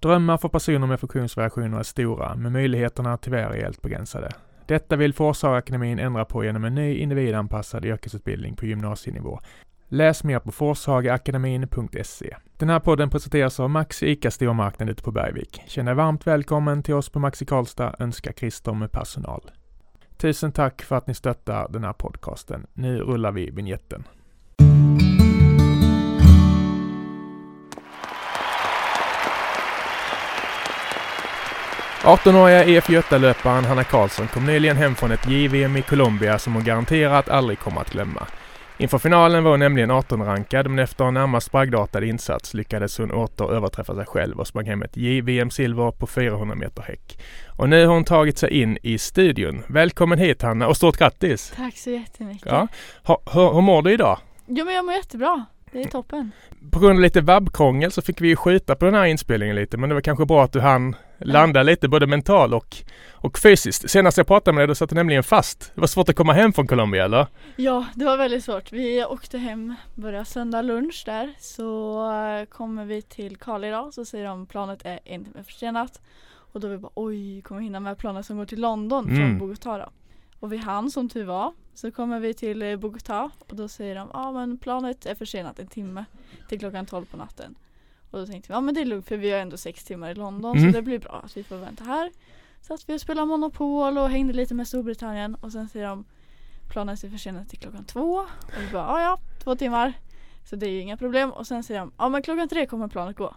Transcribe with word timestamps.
Drömmar 0.00 0.36
för 0.36 0.48
personer 0.48 0.86
med 0.86 1.00
funktionsvariationer 1.00 1.78
är 1.78 1.82
stora, 1.82 2.34
men 2.34 2.52
möjligheterna 2.52 3.16
tyvärr 3.16 3.50
är 3.50 3.62
helt 3.62 3.82
begränsade. 3.82 4.30
Detta 4.66 4.96
vill 4.96 5.14
Forshagaakademin 5.14 5.98
ändra 5.98 6.24
på 6.24 6.44
genom 6.44 6.64
en 6.64 6.74
ny 6.74 6.96
individanpassad 6.96 7.84
yrkesutbildning 7.84 8.56
på 8.56 8.66
gymnasienivå. 8.66 9.38
Läs 9.88 10.24
mer 10.24 10.38
på 10.38 10.52
forshagaakademin.se. 10.52 12.36
Den 12.58 12.68
här 12.68 12.80
podden 12.80 13.10
presenteras 13.10 13.60
av 13.60 13.70
Maxi 13.70 14.06
ICA 14.10 14.30
Stormarknad 14.30 14.90
ute 14.90 15.02
på 15.02 15.12
Bergvik. 15.12 15.62
Känn 15.66 15.86
dig 15.86 15.94
varmt 15.94 16.26
välkommen 16.26 16.82
till 16.82 16.94
oss 16.94 17.08
på 17.08 17.18
Maxi 17.18 17.46
Karlstad, 17.46 17.94
önskar 17.98 18.32
Christer 18.32 18.72
med 18.72 18.92
personal. 18.92 19.50
Tusen 20.16 20.52
tack 20.52 20.82
för 20.82 20.96
att 20.96 21.06
ni 21.06 21.14
stöttar 21.14 21.68
den 21.68 21.84
här 21.84 21.92
podcasten. 21.92 22.66
Nu 22.72 22.98
rullar 22.98 23.32
vi 23.32 23.50
vignetten. 23.50 24.04
18-åriga 32.04 32.64
EF 32.64 32.88
Göta-löparen 32.88 33.64
Hanna 33.64 33.84
Karlsson 33.84 34.28
kom 34.28 34.46
nyligen 34.46 34.76
hem 34.76 34.94
från 34.94 35.12
ett 35.12 35.28
JVM 35.28 35.76
i 35.76 35.82
Colombia 35.82 36.38
som 36.38 36.54
hon 36.54 36.64
garanterat 36.64 37.28
aldrig 37.28 37.58
kommer 37.58 37.80
att 37.80 37.90
glömma. 37.90 38.26
Inför 38.78 38.98
finalen 38.98 39.44
var 39.44 39.50
hon 39.50 39.60
nämligen 39.60 39.90
18-rankad 39.90 40.68
men 40.68 40.78
efter 40.78 41.04
en 41.04 41.14
närmast 41.14 41.52
bragdartad 41.52 42.04
insats 42.04 42.54
lyckades 42.54 42.98
hon 42.98 43.10
åter 43.10 43.52
överträffa 43.52 43.94
sig 43.94 44.06
själv 44.06 44.40
och 44.40 44.46
sprang 44.46 44.66
hem 44.66 44.82
ett 44.82 44.96
JVM-silver 44.96 45.90
på 45.90 46.06
400 46.06 46.54
meter 46.54 46.82
häck. 46.82 47.18
Och 47.58 47.68
nu 47.68 47.86
har 47.86 47.94
hon 47.94 48.04
tagit 48.04 48.38
sig 48.38 48.50
in 48.60 48.78
i 48.82 48.98
studion. 48.98 49.62
Välkommen 49.66 50.18
hit 50.18 50.42
Hanna 50.42 50.66
och 50.68 50.76
stort 50.76 50.96
grattis! 50.96 51.52
Tack 51.56 51.76
så 51.76 51.90
jättemycket! 51.90 52.46
Ja. 52.46 52.68
Hur, 53.04 53.54
hur 53.54 53.60
mår 53.60 53.82
du 53.82 53.92
idag? 53.92 54.18
Jo 54.46 54.64
men 54.64 54.74
jag 54.74 54.84
mår 54.84 54.94
jättebra. 54.94 55.44
Det 55.72 55.82
är 55.82 55.88
toppen. 55.88 56.32
På 56.70 56.78
grund 56.78 56.98
av 56.98 57.00
lite 57.00 57.20
vabbkrångel 57.20 57.92
så 57.92 58.02
fick 58.02 58.20
vi 58.20 58.36
skjuta 58.36 58.74
på 58.74 58.84
den 58.84 58.94
här 58.94 59.04
inspelningen 59.04 59.56
lite 59.56 59.76
men 59.76 59.88
det 59.88 59.94
var 59.94 60.02
kanske 60.02 60.26
bra 60.26 60.44
att 60.44 60.52
du 60.52 60.60
hann 60.60 60.96
landa 61.18 61.62
lite 61.62 61.88
både 61.88 62.06
mentalt 62.06 62.54
och, 62.54 62.76
och 63.12 63.38
fysiskt. 63.38 63.90
Senast 63.90 64.16
jag 64.16 64.26
pratade 64.26 64.54
med 64.54 64.62
dig 64.62 64.68
då 64.68 64.74
satt 64.74 64.88
du 64.88 64.94
nämligen 64.94 65.22
fast. 65.22 65.72
Det 65.74 65.80
var 65.80 65.88
svårt 65.88 66.08
att 66.08 66.16
komma 66.16 66.32
hem 66.32 66.52
från 66.52 66.66
Colombia 66.66 67.04
eller? 67.04 67.26
Ja, 67.56 67.86
det 67.94 68.04
var 68.04 68.16
väldigt 68.16 68.44
svårt. 68.44 68.72
Vi 68.72 69.04
åkte 69.04 69.38
hem, 69.38 69.74
började 69.94 70.24
söndag 70.24 70.62
lunch 70.62 71.02
där. 71.06 71.34
Så 71.38 72.02
eh, 72.12 72.44
kommer 72.44 72.84
vi 72.84 73.02
till 73.02 73.36
Karl 73.36 73.64
idag 73.64 73.94
så 73.94 74.04
säger 74.04 74.24
de 74.24 74.46
planet 74.46 74.80
är 74.84 75.00
en 75.04 75.24
timme 75.24 75.44
försenat. 75.44 76.00
Och 76.52 76.60
då 76.60 76.68
vi 76.68 76.78
bara 76.78 76.92
oj, 76.94 77.42
kommer 77.42 77.58
vi 77.58 77.64
hinna 77.64 77.80
med 77.80 77.98
planet 77.98 78.26
som 78.26 78.36
går 78.36 78.46
till 78.46 78.60
London 78.60 79.04
mm. 79.04 79.16
från 79.16 79.48
Bogotá 79.48 79.78
då. 79.78 79.90
Och 80.40 80.52
vi 80.52 80.56
hann 80.56 80.90
som 80.90 81.08
tur 81.08 81.24
var. 81.24 81.52
Så 81.74 81.90
kommer 81.90 82.20
vi 82.20 82.34
till 82.34 82.62
eh, 82.62 82.76
Bogotá 82.76 83.30
och 83.48 83.56
då 83.56 83.68
säger 83.68 83.94
de 83.94 84.10
ja 84.12 84.20
ah, 84.20 84.32
men 84.32 84.58
planet 84.58 85.06
är 85.06 85.14
försenat 85.14 85.58
en 85.58 85.66
timme 85.66 86.04
till 86.48 86.58
klockan 86.58 86.86
12 86.86 87.04
på 87.04 87.16
natten. 87.16 87.54
Och 88.10 88.18
då 88.18 88.26
tänkte 88.26 88.48
vi 88.48 88.54
ja 88.54 88.60
men 88.60 88.74
det 88.74 88.80
är 88.80 88.84
lugnt 88.84 89.08
för 89.08 89.16
vi 89.16 89.30
har 89.30 89.38
ändå 89.38 89.56
sex 89.56 89.84
timmar 89.84 90.10
i 90.10 90.14
London 90.14 90.58
mm. 90.58 90.72
så 90.72 90.76
det 90.76 90.82
blir 90.82 90.98
bra 90.98 91.22
att 91.24 91.36
vi 91.36 91.44
får 91.44 91.56
vänta 91.56 91.84
här. 91.84 92.10
Så 92.60 92.74
att 92.74 92.88
vi 92.88 92.98
spelade 92.98 93.26
Monopol 93.26 93.98
och 93.98 94.10
hängde 94.10 94.32
lite 94.32 94.54
med 94.54 94.68
Storbritannien 94.68 95.34
och 95.34 95.52
sen 95.52 95.68
säger 95.68 95.86
de 95.86 96.04
planet 96.70 97.04
är 97.04 97.10
försenat 97.10 97.48
till 97.48 97.58
klockan 97.58 97.84
två. 97.84 98.12
Och 98.46 98.62
vi 98.62 98.72
bara 98.72 98.86
ja 98.86 99.00
ja, 99.00 99.18
två 99.44 99.56
timmar. 99.56 99.92
Så 100.44 100.56
det 100.56 100.66
är 100.66 100.70
ju 100.70 100.80
inga 100.80 100.96
problem. 100.96 101.30
Och 101.32 101.46
sen 101.46 101.64
säger 101.64 101.80
de 101.80 101.92
ja 101.98 102.08
men 102.08 102.22
klockan 102.22 102.48
tre 102.48 102.66
kommer 102.66 102.88
planet 102.88 103.16
gå. 103.16 103.34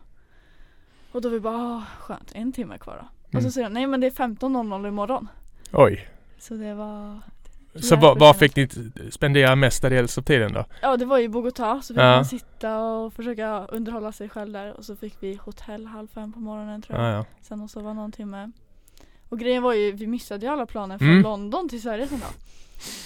Och 1.11 1.21
då 1.21 1.29
vi 1.29 1.39
bara 1.39 1.85
skönt, 1.99 2.31
en 2.35 2.51
timme 2.51 2.77
kvar 2.77 2.93
då. 2.93 2.99
Mm. 2.99 3.09
Och 3.27 3.31
så 3.31 3.37
mm. 3.39 3.51
säger 3.51 3.67
de 3.69 3.73
nej 3.73 3.87
men 3.87 4.01
det 4.01 4.07
är 4.07 4.11
15.00 4.11 4.87
imorgon. 4.87 5.27
Oj. 5.71 6.07
Så 6.39 6.53
det 6.53 6.73
var 6.73 7.19
så 7.81 7.95
var, 7.95 8.15
var 8.15 8.33
fick 8.33 8.55
ni 8.55 8.67
spendera 9.11 9.55
mestadels 9.55 10.17
av 10.17 10.21
tiden 10.21 10.53
då? 10.53 10.65
Ja 10.81 10.97
det 10.97 11.05
var 11.05 11.19
i 11.19 11.27
Bogotá 11.27 11.81
så 11.81 11.93
fick 11.93 12.03
ja. 12.03 12.15
man 12.15 12.25
sitta 12.25 12.79
och 12.79 13.13
försöka 13.13 13.65
underhålla 13.65 14.11
sig 14.11 14.29
själv 14.29 14.53
där 14.53 14.73
och 14.77 14.85
så 14.85 14.95
fick 14.95 15.15
vi 15.19 15.35
hotell 15.35 15.85
halv 15.85 16.07
fem 16.07 16.33
på 16.33 16.39
morgonen 16.39 16.81
tror 16.81 16.99
jag. 16.99 17.09
Ja, 17.09 17.13
ja. 17.15 17.25
Sen 17.41 17.61
och 17.61 17.69
sova 17.69 17.93
någon 17.93 18.11
timme. 18.11 18.51
Och 19.29 19.39
grejen 19.39 19.63
var 19.63 19.73
ju, 19.73 19.91
vi 19.91 20.07
missade 20.07 20.45
ju 20.45 20.51
alla 20.51 20.65
planer 20.65 20.97
från 20.97 21.09
mm. 21.09 21.23
London 21.23 21.69
till 21.69 21.81
Sverige 21.81 22.07
sen 22.07 22.19
då. 22.19 22.27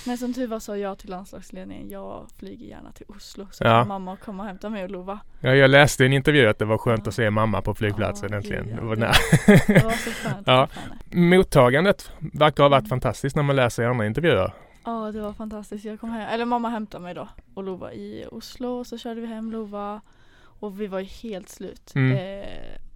Men 0.05 0.17
som 0.17 0.33
tur 0.33 0.47
var 0.47 0.59
sa 0.59 0.77
jag 0.77 0.97
till 0.97 1.09
landslagsledningen, 1.09 1.89
jag 1.89 2.27
flyger 2.39 2.67
gärna 2.67 2.91
till 2.91 3.05
Oslo 3.07 3.47
så 3.51 3.63
ja. 3.63 3.69
kan 3.69 3.87
mamma 3.87 4.17
komma 4.17 4.43
och 4.43 4.47
hämta 4.47 4.69
mig 4.69 4.83
och 4.83 4.91
Lova. 4.91 5.19
Ja, 5.39 5.55
jag 5.55 5.69
läste 5.69 6.03
i 6.03 6.05
en 6.05 6.13
intervju 6.13 6.47
att 6.47 6.59
det 6.59 6.65
var 6.65 6.77
skönt 6.77 7.01
ja. 7.05 7.09
att 7.09 7.15
se 7.15 7.29
mamma 7.29 7.61
på 7.61 7.75
flygplatsen 7.75 8.29
ja, 8.31 8.37
äntligen. 8.37 8.75
Det 8.75 8.81
var, 8.81 8.95
det 8.95 9.83
var 9.83 9.91
så 9.91 10.11
skönt. 10.11 10.47
ja. 10.47 10.67
Mottagandet 11.11 12.11
verkar 12.19 12.63
ha 12.63 12.69
varit 12.69 12.81
mm. 12.81 12.89
fantastiskt 12.89 13.35
när 13.35 13.43
man 13.43 13.55
läser 13.55 13.83
i 13.83 13.85
andra 13.85 14.05
intervjuer. 14.05 14.53
Ja, 14.85 15.11
det 15.11 15.21
var 15.21 15.33
fantastiskt. 15.33 15.85
Jag 15.85 15.99
kom 15.99 16.09
hem, 16.09 16.27
eller 16.27 16.45
mamma 16.45 16.69
hämtade 16.69 17.03
mig 17.03 17.13
då 17.13 17.27
och 17.53 17.63
Lova 17.63 17.93
i 17.93 18.25
Oslo 18.31 18.67
och 18.67 18.87
så 18.87 18.97
körde 18.97 19.21
vi 19.21 19.27
hem 19.27 19.51
Lova 19.51 20.01
och 20.59 20.81
vi 20.81 20.87
var 20.87 20.99
ju 20.99 21.05
helt 21.05 21.49
slut. 21.49 21.95
Mm. 21.95 22.17
Eh, 22.17 22.47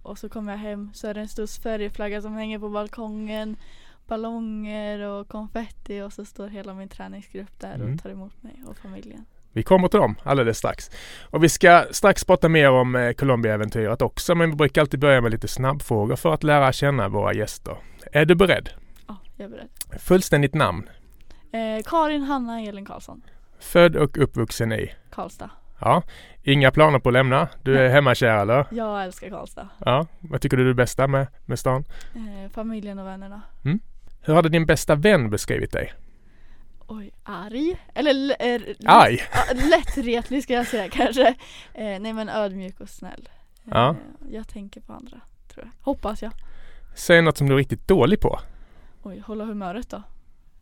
och 0.02 0.18
så 0.18 0.28
kom 0.28 0.48
jag 0.48 0.56
hem 0.56 0.90
så 0.94 1.08
är 1.08 1.14
det 1.14 1.20
en 1.20 1.28
stor 1.28 1.46
Sverigeflagga 1.46 2.22
som 2.22 2.34
hänger 2.34 2.58
på 2.58 2.68
balkongen 2.68 3.56
ballonger 4.12 5.00
och 5.00 5.28
konfetti 5.28 6.00
och 6.00 6.12
så 6.12 6.24
står 6.24 6.48
hela 6.48 6.74
min 6.74 6.88
träningsgrupp 6.88 7.60
där 7.60 7.74
mm. 7.74 7.94
och 7.94 8.02
tar 8.02 8.10
emot 8.10 8.42
mig 8.42 8.62
och 8.66 8.76
familjen. 8.76 9.24
Vi 9.52 9.62
kommer 9.62 9.88
till 9.88 10.00
dem 10.00 10.14
alldeles 10.22 10.58
strax. 10.58 10.90
Och 11.30 11.44
vi 11.44 11.48
ska 11.48 11.84
strax 11.90 12.24
prata 12.24 12.48
mer 12.48 12.70
om 12.70 12.96
eh, 12.96 13.12
Colombia-äventyret 13.12 14.02
också 14.02 14.34
men 14.34 14.50
vi 14.50 14.56
brukar 14.56 14.80
alltid 14.80 15.00
börja 15.00 15.20
med 15.20 15.30
lite 15.30 15.48
snabbfrågor 15.48 16.16
för 16.16 16.34
att 16.34 16.42
lära 16.42 16.72
känna 16.72 17.08
våra 17.08 17.34
gäster. 17.34 17.76
Är 18.12 18.24
du 18.24 18.34
beredd? 18.34 18.68
Ja, 19.06 19.16
jag 19.36 19.44
är 19.44 19.48
beredd. 19.48 19.68
Fullständigt 20.00 20.54
namn? 20.54 20.88
Eh, 21.52 21.82
Karin 21.84 22.22
Hanna 22.22 22.60
Elin 22.60 22.84
Karlsson. 22.84 23.22
Född 23.58 23.96
och 23.96 24.18
uppvuxen 24.18 24.72
i? 24.72 24.92
Karlstad. 25.10 25.50
Ja. 25.80 26.02
Inga 26.42 26.70
planer 26.70 26.98
på 26.98 27.08
att 27.08 27.12
lämna? 27.12 27.48
Du 27.62 27.78
är 27.78 27.88
hemmakär 27.88 28.36
eller? 28.36 28.66
Jag 28.70 29.04
älskar 29.04 29.30
Karlstad. 29.30 29.68
Ja. 29.78 30.06
Vad 30.20 30.40
tycker 30.40 30.56
du 30.56 30.62
är 30.62 30.68
det 30.68 30.74
bästa 30.74 31.06
med, 31.06 31.26
med 31.44 31.58
stan? 31.58 31.84
Eh, 32.14 32.50
familjen 32.50 32.98
och 32.98 33.06
vännerna. 33.06 33.42
Mm. 33.64 33.80
Hur 34.24 34.34
hade 34.34 34.48
din 34.48 34.66
bästa 34.66 34.94
vän 34.94 35.30
beskrivit 35.30 35.72
dig? 35.72 35.92
Oj, 36.86 37.12
arg? 37.22 37.76
Eller 37.94 38.36
äh, 38.38 38.60
arg? 38.86 39.22
lättretlig 39.70 40.42
ska 40.42 40.52
jag 40.52 40.66
säga 40.66 40.88
kanske. 40.88 41.28
Eh, 41.74 42.00
nej 42.00 42.12
men 42.12 42.28
ödmjuk 42.28 42.80
och 42.80 42.88
snäll. 42.88 43.28
Eh, 43.64 43.70
ja. 43.70 43.96
Jag 44.30 44.48
tänker 44.48 44.80
på 44.80 44.92
andra, 44.92 45.20
tror 45.48 45.66
jag. 45.66 45.84
Hoppas 45.84 46.22
jag. 46.22 46.32
Säg 46.94 47.22
något 47.22 47.36
som 47.36 47.46
du 47.48 47.52
är 47.52 47.58
riktigt 47.58 47.88
dålig 47.88 48.20
på. 48.20 48.40
Oj, 49.02 49.22
hålla 49.26 49.44
humöret 49.44 49.90
då. 49.90 50.02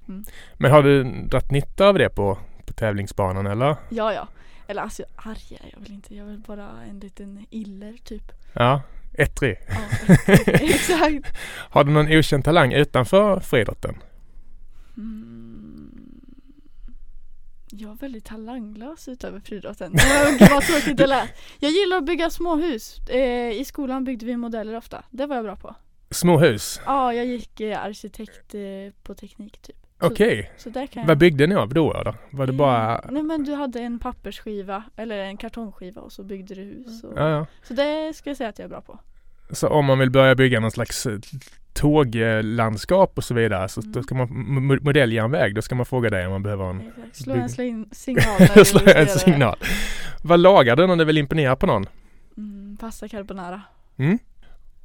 Mm. 0.09 0.25
Men 0.55 0.71
har 0.71 0.83
du 0.83 1.05
dragit 1.05 1.51
nytta 1.51 1.89
av 1.89 1.99
det 1.99 2.09
på, 2.09 2.39
på 2.67 2.73
tävlingsbanan 2.73 3.47
eller? 3.47 3.77
Ja, 3.89 4.13
ja. 4.13 4.29
Eller 4.67 4.83
alltså 4.83 5.03
arg 5.17 5.59
är 5.61 5.71
jag 5.73 5.81
väl 5.81 5.93
inte. 5.93 6.15
Jag 6.15 6.27
är 6.27 6.31
väl 6.31 6.43
bara 6.47 6.69
en 6.91 6.99
liten 7.01 7.47
iller 7.51 7.97
typ. 8.05 8.33
Ja, 8.53 8.83
ettrig. 9.13 9.57
Ja, 9.69 10.15
exakt. 10.47 11.37
har 11.71 11.85
du 11.85 11.91
någon 11.91 12.19
okänd 12.19 12.45
talang 12.45 12.73
utanför 12.73 13.41
friidrotten? 13.41 13.95
Mm. 14.97 15.41
Jag 17.73 17.91
är 17.91 17.95
väldigt 17.95 18.25
talanglös 18.25 19.09
utöver 19.09 19.41
friidrotten. 19.41 19.93
Gud 20.39 20.51
vad 20.51 20.63
tråkigt 20.63 20.97
det 20.97 21.07
lät. 21.07 21.31
Jag 21.59 21.71
gillar 21.71 21.97
att 21.97 22.07
bygga 22.07 22.31
småhus. 22.31 22.99
Eh, 23.09 23.51
I 23.61 23.65
skolan 23.65 24.05
byggde 24.05 24.27
vi 24.27 24.37
modeller 24.37 24.77
ofta. 24.77 25.05
Det 25.11 25.27
var 25.27 25.37
jag 25.37 25.45
bra 25.45 25.57
på. 25.57 25.75
Småhus? 26.11 26.81
Ja, 26.87 27.15
jag 27.15 27.27
gick 27.27 27.61
eh, 27.61 27.85
arkitekt 27.85 28.55
eh, 28.55 28.61
på 29.03 29.15
teknik 29.15 29.59
typ. 29.63 29.80
Okej. 30.01 30.51
Okay. 30.67 31.05
Vad 31.07 31.19
byggde 31.19 31.47
ni 31.47 31.55
av 31.55 31.75
då? 31.75 32.03
då? 32.05 32.15
Var 32.31 32.47
det 32.47 32.53
bara... 32.53 32.99
Mm. 32.99 33.15
Nej 33.15 33.23
men 33.23 33.45
du 33.45 33.55
hade 33.55 33.81
en 33.81 33.99
pappersskiva 33.99 34.85
eller 34.97 35.19
en 35.19 35.37
kartongskiva 35.37 36.01
och 36.01 36.13
så 36.13 36.23
byggde 36.23 36.55
du 36.55 36.61
hus. 36.61 37.05
Och... 37.05 37.13
Ja, 37.17 37.29
ja. 37.31 37.47
Så 37.63 37.75
det 37.75 38.17
ska 38.17 38.31
jag 38.31 38.37
säga 38.37 38.49
att 38.49 38.59
jag 38.59 38.65
är 38.65 38.69
bra 38.69 38.81
på. 38.81 38.99
Så 39.51 39.69
om 39.69 39.85
man 39.85 39.99
vill 39.99 40.11
börja 40.11 40.35
bygga 40.35 40.61
någon 40.61 40.71
slags 40.71 41.07
eh, 41.07 41.19
tåglandskap 41.73 43.13
och 43.19 43.25
så 43.25 43.35
vidare 43.35 43.69
så 43.69 43.81
mm. 43.81 43.93
då 43.93 44.03
ska 44.03 44.15
man 44.15 44.29
modelljärnväg, 44.83 45.55
då 45.55 45.63
ska 45.63 45.75
man 45.75 45.87
fråga 45.87 46.11
dig 46.11 46.27
om 46.27 46.33
man 46.33 46.43
behöver 46.43 46.65
en... 46.65 46.93
Slå 47.13 47.35
en 47.35 47.49
signal. 47.93 48.65
Slå 48.65 48.81
en 48.87 49.07
signal. 49.07 49.57
Vad 50.23 50.41
lagar 50.41 50.77
du 50.77 50.87
när 50.87 50.97
du 50.97 51.05
vill 51.05 51.19
imponera 51.19 51.57
på 51.57 51.67
någon? 51.67 51.87
Mm, 52.37 52.77
pasta 52.81 53.09
carbonara. 53.09 53.63
Mm. 53.97 54.19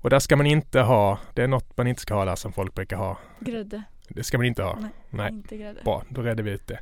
Och 0.02 0.10
där 0.10 0.20
ska 0.20 0.36
man 0.36 0.46
inte 0.46 0.80
ha, 0.80 1.20
det 1.34 1.44
är 1.44 1.48
något 1.48 1.78
man 1.78 1.88
inte 1.88 2.02
ska 2.02 2.14
ha 2.14 2.26
där 2.26 2.36
som 2.36 2.54
folk 2.54 2.74
brukar 2.74 2.98
ha. 2.98 3.18
Grädde. 3.40 3.84
Det 4.10 4.24
ska 4.24 4.38
man 4.38 4.46
inte 4.46 4.64
ha? 4.64 4.78
Nej, 4.80 4.90
Nej. 5.10 5.32
inte 5.32 5.58
grädde. 5.58 5.82
Bra, 5.84 6.04
då 6.10 6.22
redde 6.22 6.44
vi 6.44 6.52
ut 6.52 6.68
det. 6.68 6.80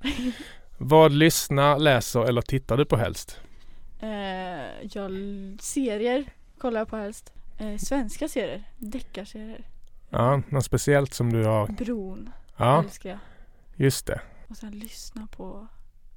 Vad 0.77 1.11
lyssnar, 1.11 1.79
läser 1.79 2.25
eller 2.25 2.41
tittar 2.41 2.77
du 2.77 2.85
på 2.85 2.97
helst? 2.97 3.39
Eh, 3.99 4.87
jag, 4.91 5.11
serier 5.59 6.25
kollar 6.57 6.79
jag 6.81 6.87
på 6.87 6.97
helst. 6.97 7.33
Eh, 7.57 7.77
svenska 7.77 8.27
serier, 8.27 8.63
deckarserier. 8.77 9.67
Ja, 10.09 10.41
något 10.49 10.65
speciellt 10.65 11.13
som 11.13 11.33
du 11.33 11.43
har? 11.43 11.67
Bron 11.67 12.29
ja. 12.57 12.83
älskar 12.83 13.09
jag. 13.09 13.19
Just 13.75 14.07
det. 14.07 14.21
Och 14.47 14.57
sen 14.57 14.71
lyssna 14.71 15.27
på 15.31 15.67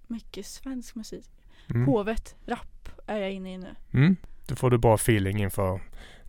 mycket 0.06 0.47
svensk 0.47 0.94
musik. 0.94 1.31
Mm. 1.70 1.87
Hovet, 1.87 2.35
rap 2.47 2.88
är 3.06 3.19
jag 3.19 3.32
inne 3.32 3.55
i 3.55 3.59
nu. 3.59 3.75
Mm. 3.93 4.17
Då 4.47 4.56
får 4.56 4.70
du 4.70 4.79
bra 4.79 4.94
feeling 4.94 5.43
inför 5.43 5.81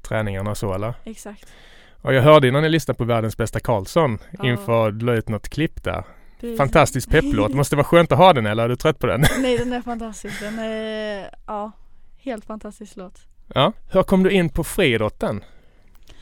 träningarna 0.02 0.56
så 0.56 0.74
eller? 0.74 0.94
Exakt. 1.04 1.54
Och 2.02 2.14
jag 2.14 2.22
hörde 2.22 2.48
innan 2.48 2.62
ni 2.64 2.70
lyssnade 2.70 2.98
på 2.98 3.04
Världens 3.04 3.38
bästa 3.38 3.60
Karlsson 3.60 4.18
ja. 4.40 4.46
inför 4.46 4.92
du 4.92 5.06
la 5.06 5.14
ut 5.14 5.30
något 5.30 5.50
klipp 5.50 5.84
där. 5.84 6.04
Precis. 6.40 6.58
Fantastisk 6.58 7.10
pepplåt. 7.10 7.54
Måste 7.54 7.76
vara 7.76 7.84
skönt 7.84 8.12
att 8.12 8.18
ha 8.18 8.34
den 8.34 8.46
eller 8.46 8.64
är 8.64 8.70
du 8.70 8.76
trött 8.76 9.00
på 9.00 9.08
den? 9.08 9.22
Nej 9.42 9.58
den 9.58 9.74
är 9.74 9.82
fantastisk. 9.82 10.40
Den 10.42 10.60
är, 10.60 11.30
ja, 11.46 11.72
helt 12.18 12.46
fantastisk 12.46 12.96
låt. 12.96 13.20
Ja. 13.54 13.74
Hur 13.92 14.04
kom 14.04 14.24
du 14.24 14.32
in 14.32 14.50
på 14.50 14.64
friidrotten? 14.64 15.44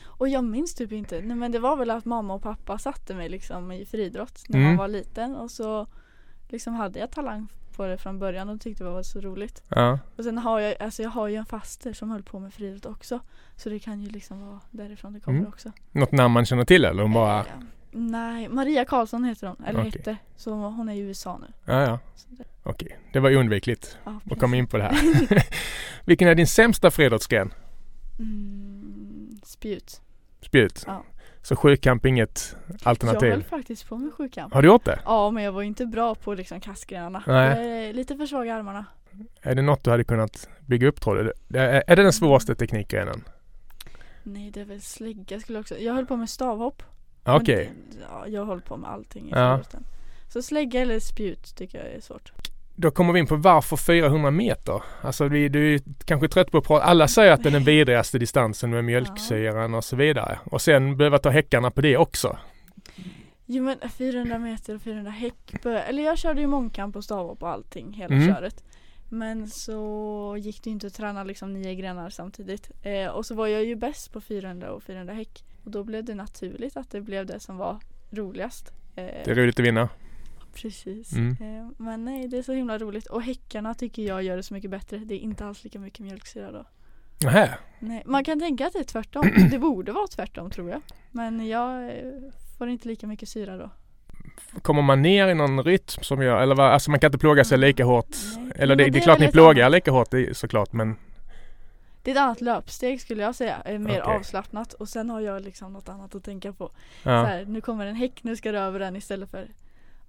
Och 0.04 0.28
jag 0.28 0.44
minns 0.44 0.74
typ 0.74 0.92
inte. 0.92 1.20
Nej 1.20 1.36
men 1.36 1.52
det 1.52 1.58
var 1.58 1.76
väl 1.76 1.90
att 1.90 2.04
mamma 2.04 2.34
och 2.34 2.42
pappa 2.42 2.78
satte 2.78 3.14
mig 3.14 3.28
liksom 3.28 3.72
i 3.72 3.86
friidrott 3.86 4.44
när 4.48 4.58
Mm. 4.58 4.68
man 4.68 4.76
var 4.76 4.88
liten 4.88 5.36
och 5.36 5.50
så 5.50 5.86
liksom 6.48 6.74
hade 6.74 6.98
jag 6.98 7.10
talang 7.10 7.48
på 7.76 7.86
det 7.86 7.98
från 7.98 8.18
början 8.18 8.48
och 8.48 8.60
tyckte 8.60 8.84
det 8.84 8.90
var 8.90 9.02
så 9.02 9.20
roligt. 9.20 9.62
Ja. 9.68 9.98
Och 10.16 10.24
sen 10.24 10.38
har 10.38 10.60
jag, 10.60 10.82
alltså 10.82 11.02
jag 11.02 11.10
har 11.10 11.28
ju 11.28 11.36
en 11.36 11.46
faster 11.46 11.92
som 11.92 12.10
höll 12.10 12.22
på 12.22 12.38
med 12.40 12.54
friidrott 12.54 12.86
också. 12.86 13.20
Så 13.56 13.68
det 13.68 13.78
kan 13.78 14.02
ju 14.02 14.08
liksom 14.10 14.46
vara 14.46 14.60
därifrån 14.70 15.12
det 15.12 15.20
kommer 15.20 15.38
Mm. 15.38 15.48
också. 15.48 15.72
Något 15.92 16.12
namn 16.12 16.34
man 16.34 16.46
känner 16.46 16.64
till 16.64 16.84
eller 16.84 17.02
hon 17.02 17.12
bara, 17.12 17.38
Eh, 17.40 17.44
nej, 17.90 18.48
Maria 18.48 18.84
Karlsson 18.84 19.24
heter 19.24 19.46
hon, 19.46 19.64
eller 19.66 19.80
Okej. 19.80 19.90
hette. 19.90 20.16
Så 20.36 20.50
hon 20.52 20.88
är 20.88 20.94
i 20.94 20.98
USA 20.98 21.38
nu. 21.38 21.46
ja 21.64 21.80
ja, 21.82 21.98
okej. 22.62 22.98
Det 23.12 23.20
var 23.20 23.36
oundvikligt 23.36 23.98
ja, 24.04 24.20
att 24.30 24.38
komma 24.38 24.56
in 24.56 24.66
på 24.66 24.76
det 24.76 24.82
här. 24.82 24.96
Vilken 26.06 26.28
är 26.28 26.34
din 26.34 26.46
sämsta 26.46 26.90
friidrottsgren? 26.90 27.52
Mm, 28.18 29.38
spjut. 29.44 30.00
Spjut? 30.40 30.84
Ja. 30.86 31.04
Så 31.46 31.56
sjukamp 31.56 32.06
inget 32.06 32.56
Jag 32.68 32.76
alternativ? 32.82 33.30
höll 33.30 33.42
faktiskt 33.42 33.88
på 33.88 33.96
med 33.98 34.12
sjukamp. 34.14 34.54
Har 34.54 34.62
du 34.62 34.68
gjort 34.68 34.84
det? 34.84 34.98
Ja 35.04 35.30
men 35.30 35.44
jag 35.44 35.52
var 35.52 35.62
inte 35.62 35.86
bra 35.86 36.14
på 36.14 36.34
liksom 36.34 36.60
kastgrenarna. 36.60 37.22
Nej. 37.26 37.48
Jag 37.48 37.64
är 37.88 37.92
lite 37.92 38.16
för 38.16 38.26
svag 38.26 38.46
i 38.46 38.50
armarna. 38.50 38.84
Är 39.42 39.54
det 39.54 39.62
något 39.62 39.84
du 39.84 39.90
hade 39.90 40.04
kunnat 40.04 40.48
bygga 40.60 40.88
upp 40.88 41.00
tror 41.00 41.32
du? 41.48 41.58
Är 41.58 41.82
är 41.86 41.96
det 41.96 42.02
den 42.02 42.12
svåraste 42.12 42.54
teknikgrenen? 42.54 43.24
Nej 44.22 44.50
det 44.50 44.60
är 44.60 44.64
väl 44.64 44.80
slägga 44.82 45.40
skulle 45.40 45.56
jag 45.58 45.60
också. 45.60 45.78
Jag 45.78 45.94
höll 45.94 46.06
på 46.06 46.16
med 46.16 46.30
stavhopp. 46.30 46.82
Okej. 47.24 47.72
Det- 47.90 47.98
Ja, 48.10 48.26
jag 48.28 48.44
håller 48.44 48.62
på 48.62 48.76
med 48.76 48.90
allting 48.90 49.28
i 49.28 49.30
Ja. 49.30 49.60
Så 50.28 50.42
slägga 50.42 50.80
eller 50.80 51.00
spjut 51.00 51.56
tycker 51.56 51.78
jag 51.84 51.86
är 51.96 52.00
svårt. 52.00 52.32
Då 52.78 52.90
kommer 52.90 53.12
vi 53.12 53.20
in 53.20 53.26
på 53.26 53.36
varför 53.36 53.76
400 53.76 54.30
meter? 54.30 54.82
Alltså 55.02 55.28
vi, 55.28 55.48
du 55.48 55.74
är 55.74 55.80
kanske 56.04 56.28
trött 56.28 56.50
på 56.50 56.58
att 56.58 56.64
prata. 56.64 56.84
Alla 56.84 57.08
säger 57.08 57.32
att 57.32 57.42
det 57.42 57.48
är 57.48 57.52
den 57.52 57.64
vidrigaste 57.64 58.18
distansen 58.18 58.70
med 58.70 58.84
mjölksyran 58.84 59.74
och 59.74 59.84
så 59.84 59.96
vidare. 59.96 60.38
Och 60.44 60.62
sen 60.62 60.96
behöva 60.96 61.18
ta 61.18 61.30
häckarna 61.30 61.70
på 61.70 61.80
det 61.80 61.96
också. 61.96 62.38
Jo 63.46 63.64
men 63.64 63.78
400 63.90 64.38
meter 64.38 64.74
och 64.74 64.82
400 64.82 65.10
häck. 65.10 65.64
Eller 65.64 66.02
jag 66.02 66.18
körde 66.18 66.40
ju 66.40 66.46
mångkamp 66.46 66.96
och 66.96 67.04
stavhopp 67.04 67.42
och 67.42 67.48
allting 67.48 67.92
hela 67.92 68.14
Mm. 68.14 68.34
köret. 68.34 68.64
Men 69.08 69.46
så 69.48 70.36
gick 70.40 70.62
det 70.64 70.70
ju 70.70 70.74
inte 70.74 70.86
att 70.86 70.94
träna 70.94 71.24
liksom 71.24 71.52
nio 71.52 71.74
grenar 71.74 72.10
samtidigt. 72.10 72.70
Eh, 72.82 73.06
och 73.10 73.26
så 73.26 73.34
var 73.34 73.46
jag 73.46 73.64
ju 73.64 73.76
bäst 73.76 74.12
på 74.12 74.20
400 74.20 74.72
och 74.72 74.82
400 74.82 75.14
häck. 75.14 75.44
Och 75.64 75.70
då 75.70 75.84
blev 75.84 76.04
det 76.04 76.14
naturligt 76.14 76.76
att 76.76 76.90
det 76.90 77.00
blev 77.00 77.26
det 77.26 77.40
som 77.40 77.56
var 77.56 77.78
roligast. 78.10 78.72
Eh, 78.96 79.04
Det 79.04 79.30
är 79.30 79.34
roligt 79.34 79.60
att 79.60 79.66
vinna. 79.66 79.88
Precis. 80.62 81.12
Mm. 81.12 81.36
Eh, 81.40 81.70
men 81.76 82.04
nej, 82.04 82.28
det 82.28 82.38
är 82.38 82.42
så 82.42 82.52
himla 82.52 82.78
roligt. 82.78 83.06
Och 83.06 83.22
häckarna 83.22 83.74
tycker 83.74 84.02
jag 84.02 84.22
gör 84.22 84.36
det 84.36 84.42
så 84.42 84.54
mycket 84.54 84.70
bättre. 84.70 84.96
Det 84.96 85.14
är 85.14 85.18
inte 85.18 85.46
alls 85.46 85.64
lika 85.64 85.78
mycket 85.78 86.00
mjölksyra 86.00 86.52
då. 86.52 86.64
Nähä. 87.24 87.58
Nej, 87.78 88.02
man 88.06 88.24
kan 88.24 88.40
tänka 88.40 88.66
att 88.66 88.72
det 88.72 88.78
är 88.78 88.84
tvärtom. 88.84 89.30
Det 89.50 89.58
borde 89.58 89.92
vara 89.92 90.06
tvärtom 90.06 90.50
tror 90.50 90.70
jag. 90.70 90.80
Men 91.10 91.46
jag 91.46 91.84
eh, 91.86 92.12
får 92.58 92.68
inte 92.68 92.88
lika 92.88 93.06
mycket 93.06 93.28
syra 93.28 93.56
då. 93.56 93.70
Kommer 94.62 94.82
man 94.82 95.02
ner 95.02 95.28
i 95.28 95.34
någon 95.34 95.62
rytm 95.62 96.02
som 96.02 96.22
gör, 96.22 96.42
eller 96.42 96.54
vad, 96.54 96.72
alltså 96.72 96.90
man 96.90 97.00
kan 97.00 97.08
inte 97.08 97.18
plåga 97.18 97.44
sig 97.44 97.58
lika 97.58 97.84
hårt. 97.84 98.16
Nej. 98.36 98.52
Eller 98.56 98.76
det, 98.76 98.84
men 98.84 98.92
det 98.92 98.98
är 98.98 99.02
klart 99.02 99.18
ni 99.18 99.28
plågar 99.28 99.64
annat- 99.66 99.72
lika 99.72 99.90
hårt 99.90 100.10
det 100.10 100.26
är 100.26 100.32
såklart 100.32 100.72
men 100.72 100.96
Det 102.02 102.10
är 102.10 102.14
ett 102.14 102.20
annat 102.20 102.40
löpsteg 102.40 103.00
skulle 103.00 103.22
jag 103.22 103.34
säga. 103.34 103.62
Eh, 103.64 103.78
Mer 103.78 104.02
Okej. 104.02 104.16
avslappnat. 104.16 104.72
Och 104.72 104.88
sen 104.88 105.10
har 105.10 105.20
jag 105.20 105.42
liksom 105.42 105.72
något 105.72 105.88
annat 105.88 106.14
att 106.14 106.24
tänka 106.24 106.52
på. 106.52 106.68
Så 107.02 107.08
ja. 107.08 107.24
här, 107.24 107.44
nu 107.44 107.60
kommer 107.60 107.86
en 107.86 107.94
häck, 107.94 108.22
nu 108.22 108.36
ska 108.36 108.52
du 108.52 108.58
över 108.58 108.78
den 108.78 108.96
istället 108.96 109.30
för 109.30 109.48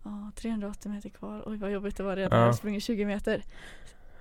ah, 0.07 0.31
380 0.35 0.91
meter 0.91 1.09
kvar. 1.09 1.43
Oj 1.45 1.57
vad 1.57 1.71
jobbigt 1.71 1.97
det 1.97 2.03
var 2.03 2.15
redan. 2.15 2.39
Ja. 2.39 2.45
Jag 2.45 2.55
sprungit 2.55 2.83
20 2.83 3.05
meter. 3.05 3.43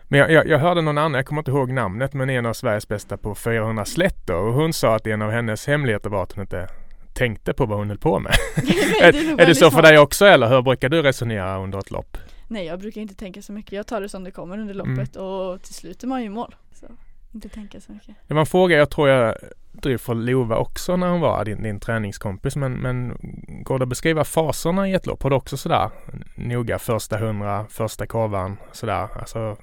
Men 0.08 0.20
jag, 0.20 0.30
jag, 0.32 0.48
jag 0.48 0.58
hörde 0.58 0.82
någon 0.82 0.98
annan, 0.98 1.14
jag 1.14 1.26
kommer 1.26 1.40
inte 1.40 1.50
ihåg 1.50 1.70
namnet, 1.72 2.14
men 2.14 2.30
en 2.30 2.46
av 2.46 2.52
Sveriges 2.52 2.88
bästa 2.88 3.16
på 3.16 3.34
400 3.34 3.84
slätt 3.84 4.26
då, 4.26 4.34
och 4.34 4.52
hon 4.52 4.72
sa 4.72 4.94
att 4.96 5.06
en 5.06 5.22
av 5.22 5.30
hennes 5.30 5.66
hemligheter 5.66 6.10
var 6.10 6.22
att 6.22 6.32
hon 6.32 6.40
inte 6.42 6.68
tänkte 7.14 7.52
på 7.52 7.66
vad 7.66 7.78
hon 7.78 7.88
höll 7.88 7.98
på 7.98 8.18
med. 8.18 8.32
Nej, 8.56 8.98
är, 9.02 9.12
det 9.12 9.42
är 9.42 9.46
det 9.46 9.54
så 9.54 9.70
för 9.70 9.82
dig 9.82 9.98
också 9.98 10.24
eller 10.26 10.48
hur 10.48 10.62
brukar 10.62 10.88
du 10.88 11.02
resonera 11.02 11.58
under 11.58 11.78
ett 11.78 11.90
lopp? 11.90 12.16
Nej 12.48 12.66
jag 12.66 12.80
brukar 12.80 13.00
inte 13.00 13.14
tänka 13.14 13.42
så 13.42 13.52
mycket. 13.52 13.72
Jag 13.72 13.86
tar 13.86 14.00
det 14.00 14.08
som 14.08 14.24
det 14.24 14.30
kommer 14.30 14.58
under 14.58 14.74
Mm. 14.74 14.96
loppet 14.96 15.16
och 15.16 15.62
till 15.62 15.74
slut 15.74 16.02
är 16.02 16.06
man 16.06 16.20
ju 16.20 16.26
i 16.26 16.30
mål. 16.30 16.54
Så 16.72 16.86
inte 17.34 17.48
tänka 17.48 17.80
så 17.80 17.92
mycket. 17.92 18.14
Det 18.26 18.34
var 18.34 18.40
en 18.40 18.46
fråga 18.46 18.76
jag 18.76 18.90
tror 18.90 19.08
jag 19.08 19.34
drev 19.82 19.98
för 19.98 20.14
Lova 20.14 20.56
också 20.56 20.96
när 20.96 21.08
hon 21.10 21.20
var 21.20 21.44
din, 21.44 21.62
din 21.62 21.80
träningskompis, 21.80 22.56
men, 22.56 22.72
men 22.72 23.18
går 23.64 23.78
det 23.78 23.82
att 23.82 23.88
beskriva 23.88 24.24
faserna 24.24 24.88
i 24.88 24.94
ett 24.94 25.06
lopp? 25.06 25.22
Har 25.22 25.30
du 25.30 25.36
också 25.36 25.56
sådär 25.56 25.90
noga 26.34 26.78
första 26.78 27.18
hundra, 27.18 27.66
första 27.66 28.06
korvan 28.06 28.56
sådär? 28.72 29.08
Alltså, 29.18 29.38
eller 29.38 29.56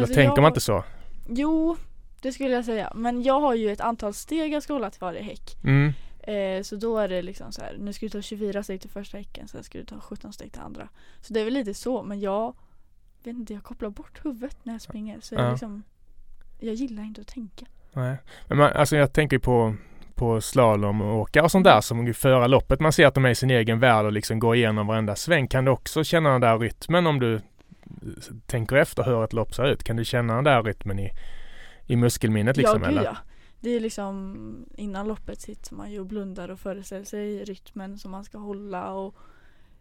Alltså, 0.00 0.14
tänker 0.14 0.22
jag- 0.22 0.42
man 0.42 0.50
inte 0.50 0.60
så? 0.60 0.84
Jo, 1.28 1.76
det 2.22 2.32
skulle 2.32 2.50
jag 2.50 2.64
säga. 2.64 2.92
Men 2.94 3.22
jag 3.22 3.40
har 3.40 3.54
ju 3.54 3.70
ett 3.72 3.80
antal 3.80 4.14
steg 4.14 4.52
jag 4.52 4.62
ska 4.62 4.72
hålla 4.72 4.90
till 4.90 5.00
varje 5.00 5.22
häck. 5.22 5.56
Mm. 5.64 5.92
Eh, 6.22 6.62
så 6.62 6.76
då 6.76 6.98
är 6.98 7.08
det 7.08 7.22
liksom 7.22 7.52
så 7.52 7.60
här, 7.62 7.76
nu 7.80 7.92
ska 7.92 8.06
du 8.06 8.10
ta 8.10 8.22
24 8.22 8.62
steg 8.62 8.80
till 8.80 8.90
första 8.90 9.18
häcken, 9.18 9.48
sen 9.48 9.62
ska 9.64 9.78
du 9.78 9.84
ta 9.84 10.00
17 10.00 10.32
steg 10.32 10.52
till 10.52 10.60
andra. 10.62 10.88
Så 11.20 11.32
det 11.32 11.40
är 11.40 11.44
väl 11.44 11.54
lite 11.54 11.74
så, 11.74 12.02
men 12.02 12.20
jag 12.20 12.54
vet 13.24 13.36
inte, 13.36 13.52
jag 13.54 13.62
kopplar 13.62 13.90
bort 13.90 14.24
huvudet 14.24 14.56
när 14.62 14.74
jag 14.74 14.82
springer. 14.82 15.20
Så 15.20 15.34
Ja. 15.34 15.42
jag 15.42 15.50
liksom, 15.50 15.82
jag 16.58 16.74
gillar 16.74 17.02
inte 17.02 17.20
att 17.20 17.26
tänka. 17.26 17.66
Nej. 17.98 18.16
Men 18.48 18.58
man, 18.58 18.72
alltså 18.72 18.96
jag 18.96 19.12
tänker 19.12 19.38
på, 19.38 19.74
på 20.14 20.40
slalomåkare 20.40 21.44
och 21.44 21.50
sånt 21.50 21.64
där 21.64 21.80
som 21.80 22.06
ju 22.06 22.12
föra 22.12 22.46
loppet. 22.46 22.80
Man 22.80 22.92
ser 22.92 23.06
att 23.06 23.14
de 23.14 23.24
är 23.24 23.30
i 23.30 23.34
sin 23.34 23.50
egen 23.50 23.80
värld 23.80 24.06
och 24.06 24.12
liksom 24.12 24.38
går 24.38 24.56
igenom 24.56 24.86
varenda 24.86 25.16
sväng. 25.16 25.48
Kan 25.48 25.64
du 25.64 25.70
också 25.70 26.04
känna 26.04 26.30
den 26.30 26.40
där 26.40 26.58
rytmen 26.58 27.06
om 27.06 27.20
du 27.20 27.40
tänker 28.46 28.76
efter 28.76 29.04
hur 29.04 29.24
ett 29.24 29.32
lopp 29.32 29.54
ser 29.54 29.66
ut? 29.66 29.84
Kan 29.84 29.96
du 29.96 30.04
känna 30.04 30.34
den 30.34 30.44
där 30.44 30.62
rytmen 30.62 30.98
i, 30.98 31.10
i 31.86 31.96
muskelminnet 31.96 32.56
liksom? 32.56 32.82
ja, 32.82 32.90
gud 32.90 33.02
ja. 33.04 33.16
Det 33.60 33.70
är 33.70 33.80
liksom 33.80 34.66
innan 34.76 35.08
loppet 35.08 35.40
sitter 35.40 35.74
man 35.74 35.90
ju 35.90 36.00
och 36.00 36.06
blundar 36.06 36.48
och 36.48 36.60
föreställer 36.60 37.04
sig 37.04 37.44
rytmen 37.44 37.98
som 37.98 38.10
man 38.10 38.24
ska 38.24 38.38
hålla 38.38 38.90
och 38.90 39.14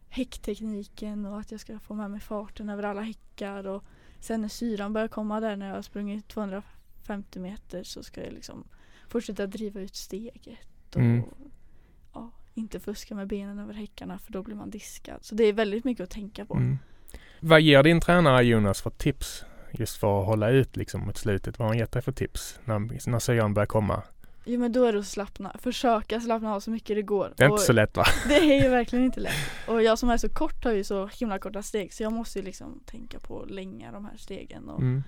häcktekniken 0.09 1.25
och 1.25 1.39
att 1.39 1.51
jag 1.51 1.59
ska 1.59 1.79
få 1.79 1.93
med 1.93 2.11
mig 2.11 2.19
farten 2.19 2.69
över 2.69 2.83
alla 2.83 3.01
häckar 3.01 3.67
och 3.67 3.83
sen 4.19 4.41
när 4.41 4.47
syran 4.47 4.93
börjar 4.93 5.07
komma 5.07 5.39
där 5.39 5.55
när 5.55 5.67
jag 5.67 5.75
har 5.75 5.81
sprungit 5.81 6.27
250 7.07 7.39
meter 7.39 7.83
så 7.83 8.03
ska 8.03 8.23
jag 8.23 8.33
liksom 8.33 8.63
fortsätta 9.09 9.47
driva 9.47 9.79
ut 9.79 9.95
steget 9.95 10.95
och 10.95 11.01
Mm. 11.01 11.23
ja, 12.13 12.31
inte 12.53 12.79
fuska 12.79 13.15
med 13.15 13.27
benen 13.27 13.59
över 13.59 13.73
häckarna 13.73 14.19
för 14.19 14.31
då 14.33 14.43
blir 14.43 14.55
man 14.55 14.69
diskad. 14.69 15.17
Så 15.21 15.35
det 15.35 15.43
är 15.43 15.53
väldigt 15.53 15.83
mycket 15.83 16.03
att 16.03 16.09
tänka 16.09 16.45
på. 16.45 16.53
Mm. 16.55 16.77
Vad 17.39 17.61
ger 17.61 17.83
din 17.83 18.01
tränare 18.01 18.43
Jonas 18.43 18.81
för 18.81 18.89
tips 18.89 19.43
just 19.71 19.97
för 19.97 20.19
att 20.21 20.25
hålla 20.27 20.49
ut 20.49 20.75
liksom 20.77 21.01
mot 21.05 21.17
slutet? 21.17 21.59
Vad 21.59 21.65
har 21.65 21.73
han 21.73 21.79
gett 21.79 21.91
dig 21.91 22.01
för 22.01 22.11
tips 22.11 22.59
när, 22.65 23.09
när 23.09 23.19
syran 23.19 23.53
börjar 23.53 23.67
komma? 23.67 24.03
Jo 24.49 24.59
men 24.59 24.71
då 24.71 24.83
är 24.85 24.93
det 24.93 24.99
att 24.99 25.07
slappna, 25.07 25.55
försöka 25.59 26.19
slappna 26.21 26.53
av 26.55 26.59
så 26.59 26.71
mycket 26.71 26.95
det 26.95 27.01
går. 27.01 27.33
Det 27.37 27.43
är 27.43 27.49
Och- 27.49 27.53
inte 27.55 27.65
så 27.65 27.73
lätt 27.73 27.97
va? 27.97 28.05
Det 28.27 28.35
är 28.35 28.63
ju 28.63 28.69
verkligen 28.69 29.05
inte 29.05 29.19
lätt. 29.19 29.33
Och 29.67 29.83
jag 29.83 29.99
som 29.99 30.09
är 30.09 30.17
så 30.17 30.29
kort 30.29 30.63
har 30.63 30.71
ju 30.71 30.83
så 30.83 31.07
himla 31.07 31.39
korta 31.39 31.63
steg 31.63 31.93
så 31.93 32.03
jag 32.03 32.13
måste 32.13 32.39
ju 32.39 32.45
liksom 32.45 32.79
tänka 32.85 33.19
på 33.19 33.41
att 33.41 33.51
länga 33.51 33.91
de 33.91 34.05
här 34.05 34.17
stegen. 34.17 34.69
Och, 34.69 34.79
Mm. 34.79 35.03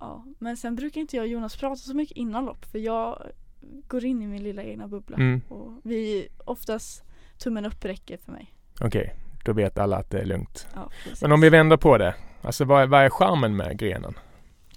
Ja. 0.00 0.24
Men 0.38 0.56
sen 0.56 0.76
brukar 0.76 1.00
inte 1.00 1.16
jag 1.16 1.22
och 1.24 1.28
Jonas 1.28 1.56
prata 1.56 1.76
så 1.76 1.94
mycket 1.94 2.16
innan 2.16 2.44
lopp 2.44 2.64
för 2.64 2.78
jag 2.78 3.26
går 3.88 4.04
in 4.04 4.22
i 4.22 4.26
min 4.26 4.42
lilla 4.42 4.62
egna 4.62 4.88
bubbla. 4.88 5.16
Mm. 5.16 5.40
Och 5.48 5.72
vi 5.82 6.28
oftast 6.44 7.04
tummen 7.38 7.66
upp 7.66 7.84
räcker 7.84 8.16
för 8.16 8.32
mig. 8.32 8.54
Okej, 8.80 9.14
då 9.44 9.52
vet 9.52 9.78
alla 9.78 9.96
att 9.96 10.10
det 10.10 10.20
är 10.20 10.24
lugnt. 10.24 10.66
Ja. 10.74 10.90
Men 11.22 11.32
om 11.32 11.40
vi 11.40 11.48
vänder 11.48 11.76
på 11.76 11.98
det. 11.98 12.14
Alltså 12.42 12.64
vad 12.64 12.82
är, 12.82 12.86
vad 12.86 13.04
är 13.04 13.10
charmen 13.10 13.56
med 13.56 13.78
grenen? 13.78 14.14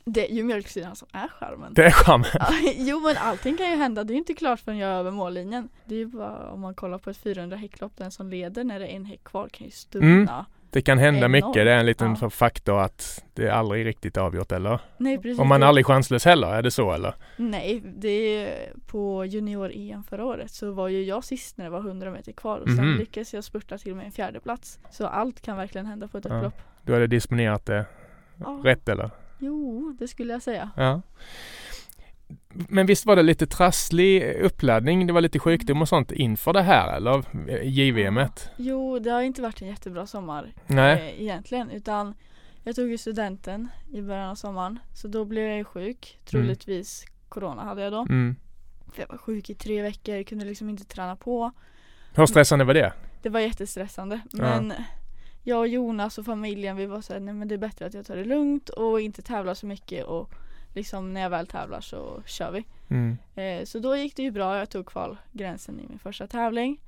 Det 0.06 0.32
är 0.32 0.36
ju 0.36 0.44
mjölksyran 0.44 0.96
som 0.96 1.08
är 1.12 1.28
charmen. 1.28 1.74
Det 1.74 1.86
är 1.86 1.92
charmen. 1.92 2.28
Ja, 2.34 2.48
jo 2.78 3.00
men 3.00 3.18
allting 3.18 3.58
kan 3.58 3.70
ju 3.70 3.76
hända, 3.76 4.04
det 4.04 4.12
är 4.12 4.16
ju 4.16 4.20
inte 4.20 4.34
klart 4.34 4.60
förrän 4.60 4.78
jag 4.78 4.90
är 4.90 4.94
över 4.94 5.12
mållinjen. 5.12 5.70
Det 5.86 5.96
är 5.96 6.00
ju 6.00 6.06
bara 6.06 6.52
om 6.52 6.62
man 6.62 6.76
kollar 6.76 6.98
på 6.98 7.10
ett 7.10 7.18
400 7.18 7.58
häcklopp, 7.58 7.92
den 7.98 8.12
som 8.12 8.30
leder 8.30 8.64
när 8.64 8.80
det 8.80 8.88
är 8.88 8.96
en 8.96 9.06
häck 9.06 9.24
kvar 9.24 9.50
kan 9.50 9.66
ju 9.66 9.72
stumna. 9.72 10.32
Mm. 10.32 10.46
Det 10.74 10.82
kan 10.82 10.98
hända 10.98 11.18
Enormt. 11.20 11.32
mycket. 11.32 11.54
Det 11.66 11.72
är 11.72 11.80
en 11.80 11.86
liten 11.86 12.18
Ja. 12.22 12.30
faktor 12.30 12.80
att 12.82 13.24
det 13.34 13.48
är 13.48 13.52
aldrig 13.52 13.86
riktigt 13.86 14.18
avgjort 14.18 14.52
eller? 14.52 14.80
Nej 14.98 15.18
precis. 15.18 15.40
Och 15.40 15.48
man 15.48 15.64
är 15.64 15.68
aldrig 15.68 15.86
chanslös 15.86 16.26
heller, 16.26 16.48
är 16.48 16.62
det 16.62 16.72
så 16.72 16.92
eller? 16.92 17.14
Nej, 17.38 17.82
det 17.98 18.10
är 18.10 18.74
på 18.88 19.26
junior-EM 19.26 20.04
förra 20.04 20.26
året 20.26 20.52
så 20.52 20.72
var 20.72 20.88
ju 20.88 21.04
jag 21.04 21.24
sist 21.24 21.58
när 21.58 21.66
det 21.66 21.72
var 21.72 21.80
100 21.80 22.12
meter 22.12 22.32
kvar 22.32 22.58
och 22.60 22.68
sen 22.70 22.90
Mhm. 22.90 22.98
lyckades 23.00 23.34
jag 23.34 23.44
spurta 23.44 23.78
till 23.78 23.96
med 23.96 24.06
en 24.06 24.12
fjärde 24.12 24.40
plats. 24.40 24.80
Så 24.92 25.08
allt 25.08 25.42
kan 25.42 25.58
verkligen 25.58 25.86
hända 25.88 26.08
på 26.08 26.18
ett 26.18 26.26
Ja. 26.26 26.36
upplopp. 26.38 26.62
Du 26.82 26.94
hade 26.94 27.08
disponerat 27.08 27.66
det 27.66 27.86
Ja. 28.40 28.62
rätt 28.64 28.90
eller? 28.90 29.10
Jo, 29.40 29.96
det 30.00 30.08
skulle 30.08 30.34
jag 30.34 30.42
säga. 30.42 30.70
Ja. 30.78 31.02
Men 32.50 32.86
visst 32.86 33.06
var 33.06 33.16
det 33.16 33.24
lite 33.24 33.48
trasslig 33.48 34.36
uppladdning? 34.36 35.08
Det 35.08 35.14
var 35.14 35.22
lite 35.22 35.40
sjukdom 35.40 35.82
och 35.82 35.90
sånt 35.90 36.12
inför 36.12 36.54
det 36.54 36.62
här 36.62 36.98
eller? 36.98 37.24
JVMet? 37.64 38.50
Jo, 38.58 39.00
det 39.00 39.10
har 39.10 39.22
inte 39.22 39.42
varit 39.42 39.62
en 39.62 39.68
jättebra 39.68 40.08
sommar 40.08 40.54
Nej. 40.68 40.94
eh, 40.94 41.22
egentligen 41.22 41.72
utan 41.72 42.14
jag 42.64 42.76
tog 42.76 42.90
ju 42.90 42.98
studenten 42.98 43.68
i 43.94 44.02
början 44.02 44.30
av 44.30 44.36
sommaren 44.36 44.80
så 44.94 45.08
då 45.08 45.26
blev 45.26 45.48
jag 45.48 45.58
ju 45.58 45.64
sjuk. 45.64 46.20
Troligtvis 46.26 47.06
corona 47.30 47.64
hade 47.64 47.82
jag 47.84 47.92
då. 47.92 48.00
Mm. 48.00 48.36
För 48.94 49.02
jag 49.02 49.08
var 49.10 49.18
sjuk 49.18 49.50
i 49.50 49.56
tre 49.56 49.82
veckor, 49.82 50.24
kunde 50.24 50.46
liksom 50.46 50.70
inte 50.70 50.86
träna 50.86 51.16
på. 51.16 51.52
Hur 52.14 52.26
stressande 52.26 52.66
var 52.66 52.74
det? 52.74 52.94
Det 53.22 53.30
var 53.30 53.40
jättestressande 53.40 54.22
men 54.32 54.74
jag 55.44 55.60
och 55.60 55.68
Jonas 55.68 56.18
och 56.18 56.26
familjen 56.26 56.76
vi 56.76 56.86
var 56.86 57.02
såhär, 57.02 57.20
nej 57.20 57.34
men 57.34 57.48
det 57.48 57.56
är 57.56 57.60
bättre 57.60 57.86
att 57.86 57.94
jag 57.94 58.06
tar 58.06 58.16
det 58.16 58.26
lugnt 58.26 58.70
och 58.70 59.02
inte 59.02 59.22
tävlar 59.22 59.54
så 59.54 59.66
mycket 59.66 60.06
och 60.06 60.30
liksom 60.74 61.14
när 61.14 61.22
jag 61.22 61.30
väl 61.30 61.48
tävlar 61.48 61.82
så 61.82 62.22
kör 62.26 62.52
vi. 62.52 62.66
Mm. 62.90 63.18
Eh, 63.36 63.66
så 63.66 63.80
då 63.80 63.98
gick 63.98 64.16
det 64.16 64.24
ju 64.24 64.32
bra, 64.32 64.58
jag 64.58 64.70
tog 64.70 64.86
kvalgränsen 64.86 65.80
i 65.80 65.88
min 65.88 66.00
första 66.00 66.28
tävling. 66.28 66.82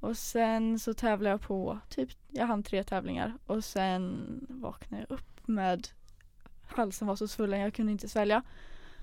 Och 0.00 0.16
sen 0.16 0.78
så 0.78 0.94
tävlade 0.94 1.30
jag 1.30 1.40
på, 1.40 1.78
typ, 1.88 2.10
jag 2.28 2.46
hann 2.46 2.62
tre 2.62 2.84
tävlingar 2.84 3.32
och 3.46 3.64
sen 3.64 4.16
vaknade 4.48 5.04
jag 5.08 5.16
upp 5.16 5.48
med 5.48 5.88
halsen 6.66 7.08
var 7.08 7.16
så 7.16 7.28
svullen, 7.28 7.60
jag 7.60 7.74
kunde 7.74 7.92
inte 7.92 8.08
svälja. 8.08 8.42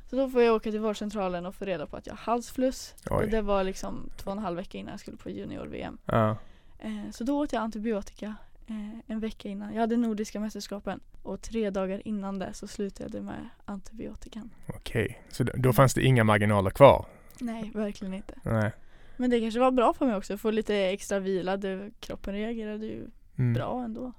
Så 0.09 0.15
då 0.15 0.29
får 0.29 0.41
jag 0.41 0.55
åka 0.55 0.71
till 0.71 0.79
vårdcentralen 0.79 1.45
och 1.45 1.55
få 1.55 1.65
reda 1.65 1.85
på 1.85 1.97
att 1.97 2.07
jag 2.07 2.13
har 2.13 2.33
halsfluss. 2.33 2.95
Oj. 3.09 3.23
Och 3.23 3.29
det 3.29 3.41
var 3.41 3.63
liksom 3.63 4.09
två 4.17 4.31
och 4.31 4.37
en 4.37 4.43
halv 4.43 4.57
vecka 4.57 4.77
innan 4.77 4.91
jag 4.91 4.99
skulle 4.99 5.17
på 5.17 5.29
junior-VM. 5.29 5.97
Ja. 6.05 6.37
Eh, 6.79 7.11
så 7.11 7.23
då 7.23 7.39
åt 7.39 7.53
jag 7.53 7.61
antibiotika 7.63 8.35
eh, 8.67 8.99
en 9.07 9.19
vecka 9.19 9.49
innan. 9.49 9.73
Jag 9.73 9.81
hade 9.81 9.97
nordiska 9.97 10.39
mästerskapen 10.39 10.99
och 11.21 11.41
tre 11.41 11.69
dagar 11.69 12.07
innan 12.07 12.39
det 12.39 12.53
så 12.53 12.67
slutade 12.67 13.17
jag 13.17 13.23
med 13.25 13.49
antibiotikan. 13.65 14.49
Okej, 14.67 15.21
så 15.29 15.43
då, 15.43 15.73
fanns 15.73 15.93
det 15.93 16.03
inga 16.03 16.23
marginaler 16.23 16.69
kvar? 16.69 17.05
Nej, 17.39 17.71
verkligen 17.73 18.13
inte. 18.13 18.33
Nej. 18.43 18.71
Men 19.17 19.29
det 19.29 19.39
kanske 19.39 19.59
var 19.59 19.71
bra 19.71 19.93
för 19.93 20.05
mig 20.05 20.15
också, 20.15 20.37
få 20.37 20.51
lite 20.51 20.75
extra 20.75 21.19
vila. 21.19 21.57
Det, 21.57 21.91
kroppen 21.99 22.33
reagerade 22.33 22.85
ju 22.85 23.07
Mm. 23.37 23.53
bra 23.53 23.83
ändå. 23.83 24.13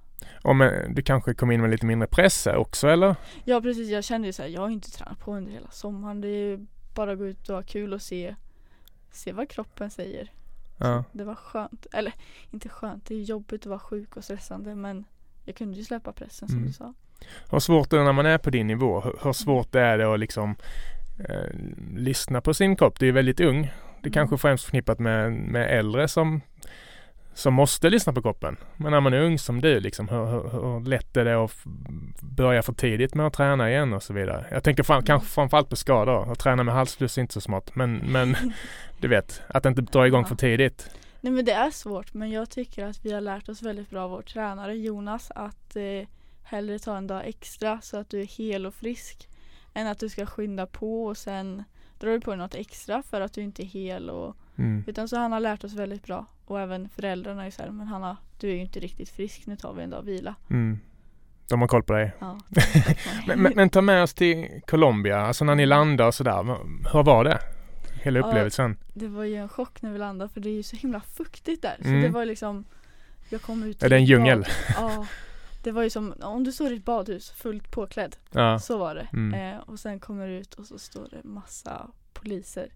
Och 0.45 0.57
men, 0.57 0.95
du 0.95 1.03
kanske 1.03 1.35
kom 1.35 1.51
in 1.51 1.61
med 1.61 1.71
lite 1.71 1.87
mindre 1.87 2.09
press 2.09 2.47
också 2.47 2.89
eller? 2.89 3.17
Ja 3.45 3.61
precis, 3.61 3.89
jag 3.91 4.05
kände 4.05 4.29
ju 4.29 4.33
såhär, 4.33 4.49
jag 4.49 4.61
har 4.61 4.71
inte 4.71 4.91
tränat 4.91 5.21
på 5.21 5.35
under 5.35 5.53
hela 5.53 5.71
sommaren. 5.71 6.21
Det 6.21 6.29
är 6.29 6.47
ju 6.51 6.67
bara 6.95 7.13
att 7.13 7.19
gå 7.19 7.27
ut 7.27 7.49
och 7.49 7.55
ha 7.55 7.63
kul 7.63 7.93
och 7.93 8.03
se, 8.03 8.35
se 9.13 9.33
vad 9.33 9.49
kroppen 9.49 9.91
säger. 9.91 10.31
Ja. 10.85 11.05
Det 11.13 11.25
var 11.25 11.35
skönt, 11.35 11.87
eller 11.93 12.13
inte 12.51 12.69
skönt, 12.69 13.05
det 13.07 13.15
är 13.15 13.23
jobbigt 13.23 13.61
att 13.61 13.67
vara 13.67 13.79
sjuk 13.79 14.17
och 14.17 14.25
stressande 14.25 14.75
men 14.75 15.05
jag 15.45 15.57
kunde 15.57 15.77
ju 15.79 15.85
släppa 15.85 16.13
pressen 16.13 16.49
som 16.49 16.57
Mm. 16.57 16.67
du 16.67 16.73
sa. 16.73 16.95
Hur 17.51 17.59
svårt 17.59 17.93
är 17.93 17.97
det 17.97 18.05
när 18.05 18.13
man 18.13 18.27
är 18.27 18.39
på 18.39 18.51
din 18.51 18.67
nivå? 18.67 19.01
Hur, 19.01 19.19
hur 19.23 19.33
svårt 19.33 19.75
är 19.75 19.99
det 19.99 20.13
att 20.15 20.21
liksom 20.21 20.57
eh, 21.29 21.51
lyssna 21.97 22.41
på 22.41 22.55
sin 22.55 22.77
kropp? 22.77 22.99
Du 22.99 23.09
är 23.09 23.13
väldigt 23.13 23.41
ung. 23.41 23.63
Det 23.63 23.69
är 24.01 24.07
Mm. 24.07 24.13
kanske 24.13 24.39
främst 24.39 24.65
förknippat 24.65 24.99
med, 24.99 25.33
med 25.33 25.79
äldre 25.79 26.09
som, 26.09 26.41
som 27.35 27.55
måste 27.55 27.91
lyssna 27.91 28.13
på 28.13 28.23
kroppen. 28.23 28.57
Men 28.77 28.93
när 28.93 29.01
man 29.01 29.13
är 29.13 29.21
ung 29.21 29.39
som 29.39 29.61
du, 29.61 29.81
liksom, 29.81 30.09
hur, 30.09 30.27
hur, 30.27 30.51
hur 30.51 30.81
lätt 30.81 31.17
är 31.17 31.25
det 31.25 31.45
att 31.45 31.53
börja 32.21 32.63
för 32.63 32.73
tidigt 32.73 33.15
med 33.15 33.27
att 33.27 33.33
träna 33.33 33.71
igen 33.71 33.93
och 33.93 34.03
så 34.03 34.13
vidare? 34.13 34.47
Jag 34.51 34.65
tänker 34.65 34.83
fram, 34.83 35.03
kanske 35.03 35.29
framförallt 35.29 35.69
på 35.69 35.77
skador. 35.77 36.33
Att 36.33 36.39
träna 36.39 36.63
med 36.63 36.75
halsfluss 36.75 37.19
är 37.19 37.23
inte 37.23 37.35
så 37.35 37.41
smart. 37.41 37.71
Men, 37.75 37.97
men 37.97 38.37
du 39.01 39.09
vet, 39.09 39.43
att 39.49 39.67
inte 39.67 39.83
dra 39.83 40.07
igång 40.07 40.25
för 40.25 40.35
tidigt. 40.35 40.91
Nej 41.21 41.33
men 41.33 41.45
det 41.45 41.53
är 41.53 41.71
svårt 41.71 42.15
men 42.15 42.31
jag 42.31 42.51
tycker 42.51 42.87
att 42.87 43.05
vi 43.05 43.13
har 43.13 43.21
lärt 43.21 43.49
oss 43.49 43.63
väldigt 43.63 43.91
bra 43.91 44.05
av 44.05 44.11
vår 44.11 44.23
tränare 44.23 44.77
Jonas 44.77 45.31
att 45.35 45.77
eh, 45.77 46.09
hellre 46.43 46.79
ta 46.79 46.97
en 46.97 47.07
dag 47.07 47.23
extra 47.25 47.81
så 47.81 47.97
att 47.97 48.11
du 48.11 48.21
är 48.21 48.27
hel 48.27 48.67
och 48.67 48.75
frisk 48.75 49.29
än 49.75 49.87
att 49.87 49.99
du 49.99 50.09
ska 50.09 50.27
skynda 50.27 50.67
på 50.67 51.05
och 51.05 51.17
sen 51.17 51.65
drar 51.99 52.11
du 52.11 52.21
på 52.21 52.31
dig 52.31 52.39
något 52.39 52.55
extra 52.55 53.03
för 53.03 53.21
att 53.21 53.33
du 53.33 53.43
inte 53.43 53.63
är 53.63 53.67
hel 53.67 54.11
och 54.11 54.37
Mm. 54.59 54.85
utan 54.87 55.09
så 55.09 55.17
han 55.17 55.33
har 55.33 55.41
lärt 55.41 55.65
oss 55.65 55.73
väldigt 55.73 56.07
bra 56.07 56.27
och 56.45 56.61
även 56.61 56.89
föräldrarna 56.89 57.47
är 57.47 57.51
så 57.51 57.63
här, 57.63 57.71
men 57.71 57.87
Hanna 57.87 58.17
du 58.41 58.49
är 58.51 58.55
ju 58.55 58.61
inte 58.61 58.81
riktigt 58.81 59.09
frisk 59.09 59.47
nu 59.47 59.57
tar 59.57 59.73
vi 59.75 59.83
en 59.83 59.91
dag 59.91 60.03
vila. 60.03 60.35
Mm. 60.51 60.79
De 61.49 61.61
har 61.61 61.69
koll 61.69 61.83
på 61.83 61.93
dig. 61.93 62.13
Ja, 62.19 62.41
Men, 63.27 63.43
men, 63.43 63.53
men 63.57 63.71
ta 63.71 63.81
med 63.81 64.03
oss 64.03 64.15
till 64.15 64.61
Colombia, 64.67 65.19
alltså 65.21 65.45
när 65.45 65.55
ni 65.55 65.67
landade 65.67 66.07
och 66.09 66.15
sådär. 66.15 66.43
Hur 66.93 67.03
var 67.03 67.25
det? 67.25 67.39
Hela 68.03 68.19
Ja, 68.21 68.27
upplevelsen? 68.27 68.77
det 68.95 69.09
var 69.09 69.25
ju 69.25 69.37
en 69.37 69.49
chock 69.49 69.83
när 69.83 69.93
vi 69.93 69.99
landade 69.99 70.29
för 70.33 70.41
det 70.41 70.49
är 70.49 70.55
ju 70.55 70.63
så 70.63 70.77
himla 70.77 71.01
fuktigt 71.01 71.63
där 71.63 71.77
så 71.83 71.89
Mm. 71.89 72.03
det 72.03 72.09
var 72.09 72.25
liksom 72.25 72.65
Jag 73.29 73.43
kom 73.43 73.63
ut 73.63 73.83
Är 73.83 73.89
det 73.89 73.97
en 73.97 74.05
djungel? 74.05 74.45
Ja 74.77 75.07
Det 75.63 75.73
var 75.73 75.83
ju 75.83 75.91
som 75.91 76.15
om 76.23 76.45
du 76.45 76.53
står 76.53 76.73
i 76.73 76.77
ett 76.77 76.85
badhus 76.85 77.31
fullt 77.31 77.71
påklädd 77.71 78.17
Ja. 78.31 78.59
Så 78.59 78.79
var 78.79 78.95
det. 78.95 79.09
Mm. 79.13 79.55
Eh, 79.55 79.61
och 79.61 79.79
sen 79.79 80.01
kommer 80.01 80.29
du 80.29 80.33
ut 80.35 80.55
och 80.55 80.67
så 80.67 80.79
står 80.79 81.09
det 81.11 81.25
massa 81.29 81.87
poliser. 82.13 82.69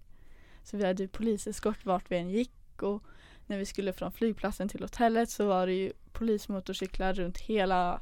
Så 0.70 0.76
vi 0.76 0.86
hade 0.86 1.02
ju 1.02 1.08
poliseskort 1.08 1.84
vart 1.86 2.10
vi 2.10 2.16
än 2.16 2.30
gick 2.30 2.82
och 2.82 3.02
när 3.46 3.58
vi 3.58 3.66
skulle 3.66 3.92
från 3.92 4.12
flygplatsen 4.12 4.68
till 4.68 4.82
hotellet 4.82 5.30
så 5.30 5.46
var 5.48 5.66
det 5.66 5.72
ju 5.72 5.92
polismotorcyklar 6.12 7.14
runt 7.14 7.38
hela, 7.38 8.00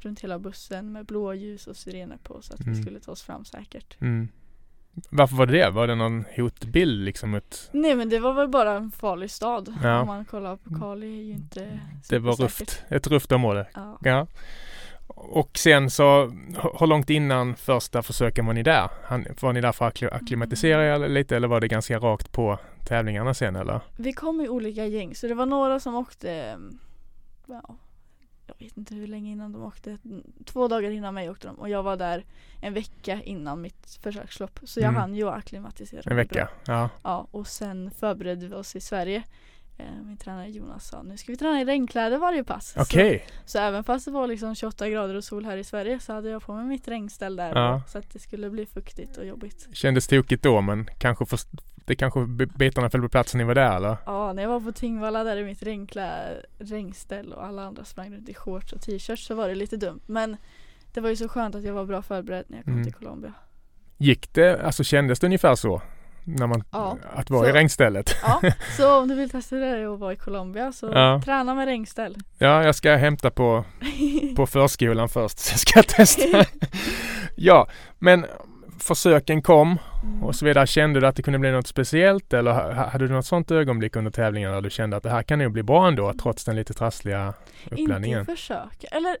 runt 0.00 0.20
hela 0.20 0.38
bussen 0.38 0.92
med 0.92 1.06
blåljus 1.06 1.66
och 1.66 1.76
sirener 1.76 2.16
på 2.22 2.42
så 2.42 2.54
att 2.54 2.60
Mm. 2.60 2.74
vi 2.74 2.82
skulle 2.82 3.00
ta 3.00 3.12
oss 3.12 3.22
fram 3.22 3.44
säkert. 3.44 4.00
Mm. 4.00 4.28
Varför 5.10 5.36
var 5.36 5.46
det 5.46 5.52
det? 5.52 5.70
Var 5.70 5.86
det 5.86 5.94
någon 5.94 6.24
hotbild 6.36 7.04
liksom? 7.04 7.34
Ett, 7.34 7.68
Nej 7.72 7.94
men 7.96 8.08
det 8.08 8.18
var 8.18 8.32
väl 8.34 8.48
bara 8.48 8.72
en 8.72 8.90
farlig 8.92 9.30
stad. 9.30 9.74
Ja. 9.82 10.00
Om 10.00 10.06
man 10.06 10.24
kollar 10.24 10.56
på 10.56 10.74
Kali 10.78 11.06
är 11.20 11.22
ju 11.24 11.32
inte 11.32 11.80
det 12.08 12.18
var 12.18 12.36
rufft. 12.36 12.82
Ett 12.88 13.06
rufft 13.06 13.32
område. 13.32 13.66
Ja. 13.74 13.98
Ja. 14.02 14.26
Och 15.08 15.58
sen 15.58 15.90
så, 15.90 16.26
hur 16.80 16.86
långt 16.86 17.10
innan 17.10 17.56
första 17.56 18.02
försöken 18.02 18.46
var 18.46 18.52
ni 18.52 18.62
där? 18.62 18.88
Han- 19.04 19.26
Var 19.40 19.52
ni 19.52 19.60
där 19.60 19.72
för 19.72 19.86
att 19.86 19.94
akkli- 19.94 20.14
akklimatisera 20.14 20.84
er 21.04 21.08
lite 21.08 21.36
eller 21.36 21.48
var 21.48 21.60
det 21.60 21.68
ganska 21.68 21.98
rakt 21.98 22.32
på 22.32 22.58
tävlingarna 22.84 23.34
sen 23.34 23.56
eller? 23.56 23.80
Vi 23.96 24.12
kom 24.12 24.40
i 24.40 24.48
olika 24.48 24.86
gäng 24.86 25.14
så 25.14 25.26
det 25.28 25.34
var 25.34 25.46
några 25.46 25.80
som 25.80 25.94
åkte 25.94 26.32
mm, 26.32 26.78
ja, 27.46 27.76
Jag 28.46 28.54
vet 28.58 28.76
inte 28.76 28.94
hur 28.94 29.06
länge 29.06 29.30
innan 29.32 29.52
de 29.52 29.62
åkte 29.62 29.98
Två 30.44 30.68
dagar 30.68 30.90
innan 30.90 31.14
mig 31.14 31.30
åkte 31.30 31.46
de 31.46 31.56
och 31.58 31.68
jag 31.68 31.82
var 31.82 31.96
där 31.96 32.24
en 32.62 32.74
vecka 32.74 33.20
innan 33.24 33.60
mitt 33.60 33.98
försökslopp 34.02 34.60
Så 34.64 34.80
jag 34.80 34.88
Mm. 34.88 35.00
hann 35.00 35.14
ju 35.14 35.28
akklimatisera 35.28 36.02
En 36.10 36.16
vecka? 36.16 36.48
bra. 36.64 36.74
Ja. 36.74 36.88
Ja 37.02 37.26
och 37.30 37.46
sen 37.46 37.90
förberedde 37.90 38.48
vi 38.48 38.54
oss 38.54 38.76
i 38.76 38.80
Sverige 38.80 39.22
Min 40.04 40.16
tränare 40.16 40.48
Jonas 40.48 40.88
sa 40.88 41.02
nu 41.02 41.16
ska 41.16 41.32
vi 41.32 41.36
träna 41.38 41.60
i 41.60 41.64
regnkläder 41.64 42.18
varje 42.18 42.44
pass 42.44 42.74
Okej. 42.78 43.24
så, 43.28 43.50
så 43.50 43.58
även 43.58 43.84
fast 43.84 44.04
det 44.04 44.10
var 44.10 44.26
liksom 44.26 44.54
28 44.54 44.88
grader 44.88 45.14
och 45.14 45.24
sol 45.24 45.44
här 45.44 45.56
i 45.56 45.64
Sverige 45.64 46.00
så 46.00 46.12
hade 46.12 46.28
jag 46.30 46.42
på 46.42 46.52
mig 46.54 46.64
mitt 46.64 46.88
regnställ 46.88 47.36
där 47.36 47.48
Ja. 47.54 47.82
Så 47.88 47.98
att 47.98 48.12
det 48.12 48.18
skulle 48.18 48.50
bli 48.50 48.66
fuktigt 48.66 49.16
och 49.16 49.26
jobbigt 49.26 49.68
Kändes 49.72 50.06
tokigt 50.08 50.42
då 50.42 50.60
men 50.60 50.88
kanske 50.98 51.26
för, 51.26 51.38
det 51.86 51.94
kanske 51.96 52.26
bitarna 52.58 52.90
föll 52.90 53.02
på 53.02 53.08
plats 53.08 53.34
när 53.34 53.38
ni 53.38 53.44
var 53.44 53.54
där 53.54 53.76
eller? 53.76 53.96
Ja, 54.06 54.32
när 54.32 54.42
jag 54.42 54.48
var 54.50 54.60
på 54.60 54.72
Tingvalla 54.72 55.24
där 55.24 55.36
i 55.36 55.44
mitt 55.44 55.62
regnklä, 55.62 56.36
regnställ 56.58 57.32
och 57.32 57.44
alla 57.44 57.62
andra 57.64 57.84
sprang 57.84 58.14
runt 58.14 58.28
i 58.28 58.34
shorts 58.34 58.72
och 58.72 58.80
t-shirts 58.80 59.26
så 59.26 59.34
var 59.34 59.48
det 59.48 59.54
lite 59.54 59.76
dumt. 59.76 60.00
Men 60.06 60.36
det 60.94 61.00
var 61.00 61.10
ju 61.10 61.16
så 61.16 61.28
skönt 61.28 61.54
att 61.54 61.62
jag 61.64 61.74
var 61.74 61.84
bra 61.84 62.02
förberedd 62.02 62.44
när 62.48 62.56
jag 62.58 62.64
kom 62.64 62.72
Mm. 62.72 62.84
till 62.84 62.94
Colombia. 62.94 63.32
Gick 63.98 64.34
det, 64.34 64.62
alltså 64.66 64.84
kändes 64.84 65.20
det 65.20 65.26
ungefär 65.26 65.54
så? 65.54 65.82
När 66.28 66.46
man, 66.46 66.64
Ja. 66.72 66.98
att 67.14 67.30
vara 67.30 67.46
i 67.46 67.50
Så- 67.50 67.56
regnstället? 67.56 68.16
Ja, 68.22 68.40
så 68.76 68.98
om 69.00 69.08
du 69.08 69.14
vill 69.14 69.30
testa 69.30 69.56
det 69.56 69.88
och 69.88 69.98
vara 69.98 70.12
i 70.12 70.16
Colombia 70.16 70.72
så 70.72 70.86
Ja. 70.94 71.20
träna 71.24 71.54
med 71.54 71.66
regnställ. 71.66 72.16
Ja, 72.38 72.64
jag 72.64 72.74
ska 72.74 72.96
hämta 72.96 73.30
på, 73.30 73.64
på 74.36 74.46
förskolan 74.46 75.08
först. 75.08 75.38
Så 75.38 75.58
ska 75.58 75.78
jag 75.78 75.86
testa. 75.88 76.44
ja, 77.36 77.68
men 77.98 78.26
försöken 78.80 79.42
kom 79.42 79.78
Mm. 80.02 80.24
och 80.24 80.34
så 80.34 80.44
vidare. 80.44 80.66
Kände 80.66 81.00
du 81.00 81.06
att 81.06 81.16
det 81.16 81.22
kunde 81.22 81.38
bli 81.38 81.50
något 81.52 81.66
speciellt 81.66 82.32
eller 82.32 82.52
ha- 82.52 82.72
hade 82.88 83.06
du 83.08 83.12
något 83.14 83.26
sånt 83.26 83.50
ögonblick 83.50 83.96
under 83.96 84.10
tävlingen 84.10 84.52
där 84.52 84.60
du 84.60 84.70
kände 84.70 84.96
att 84.96 85.02
det 85.02 85.10
här 85.10 85.22
kan 85.22 85.38
nog 85.38 85.52
bli 85.52 85.62
bra 85.62 85.88
ändå 85.88 86.12
trots 86.22 86.44
den 86.44 86.56
lite 86.56 86.74
trassliga 86.74 87.34
Inte 87.70 87.82
uppladdningen? 87.82 88.22
i 88.22 88.24
försök. 88.24 88.84
Eller 88.92 89.16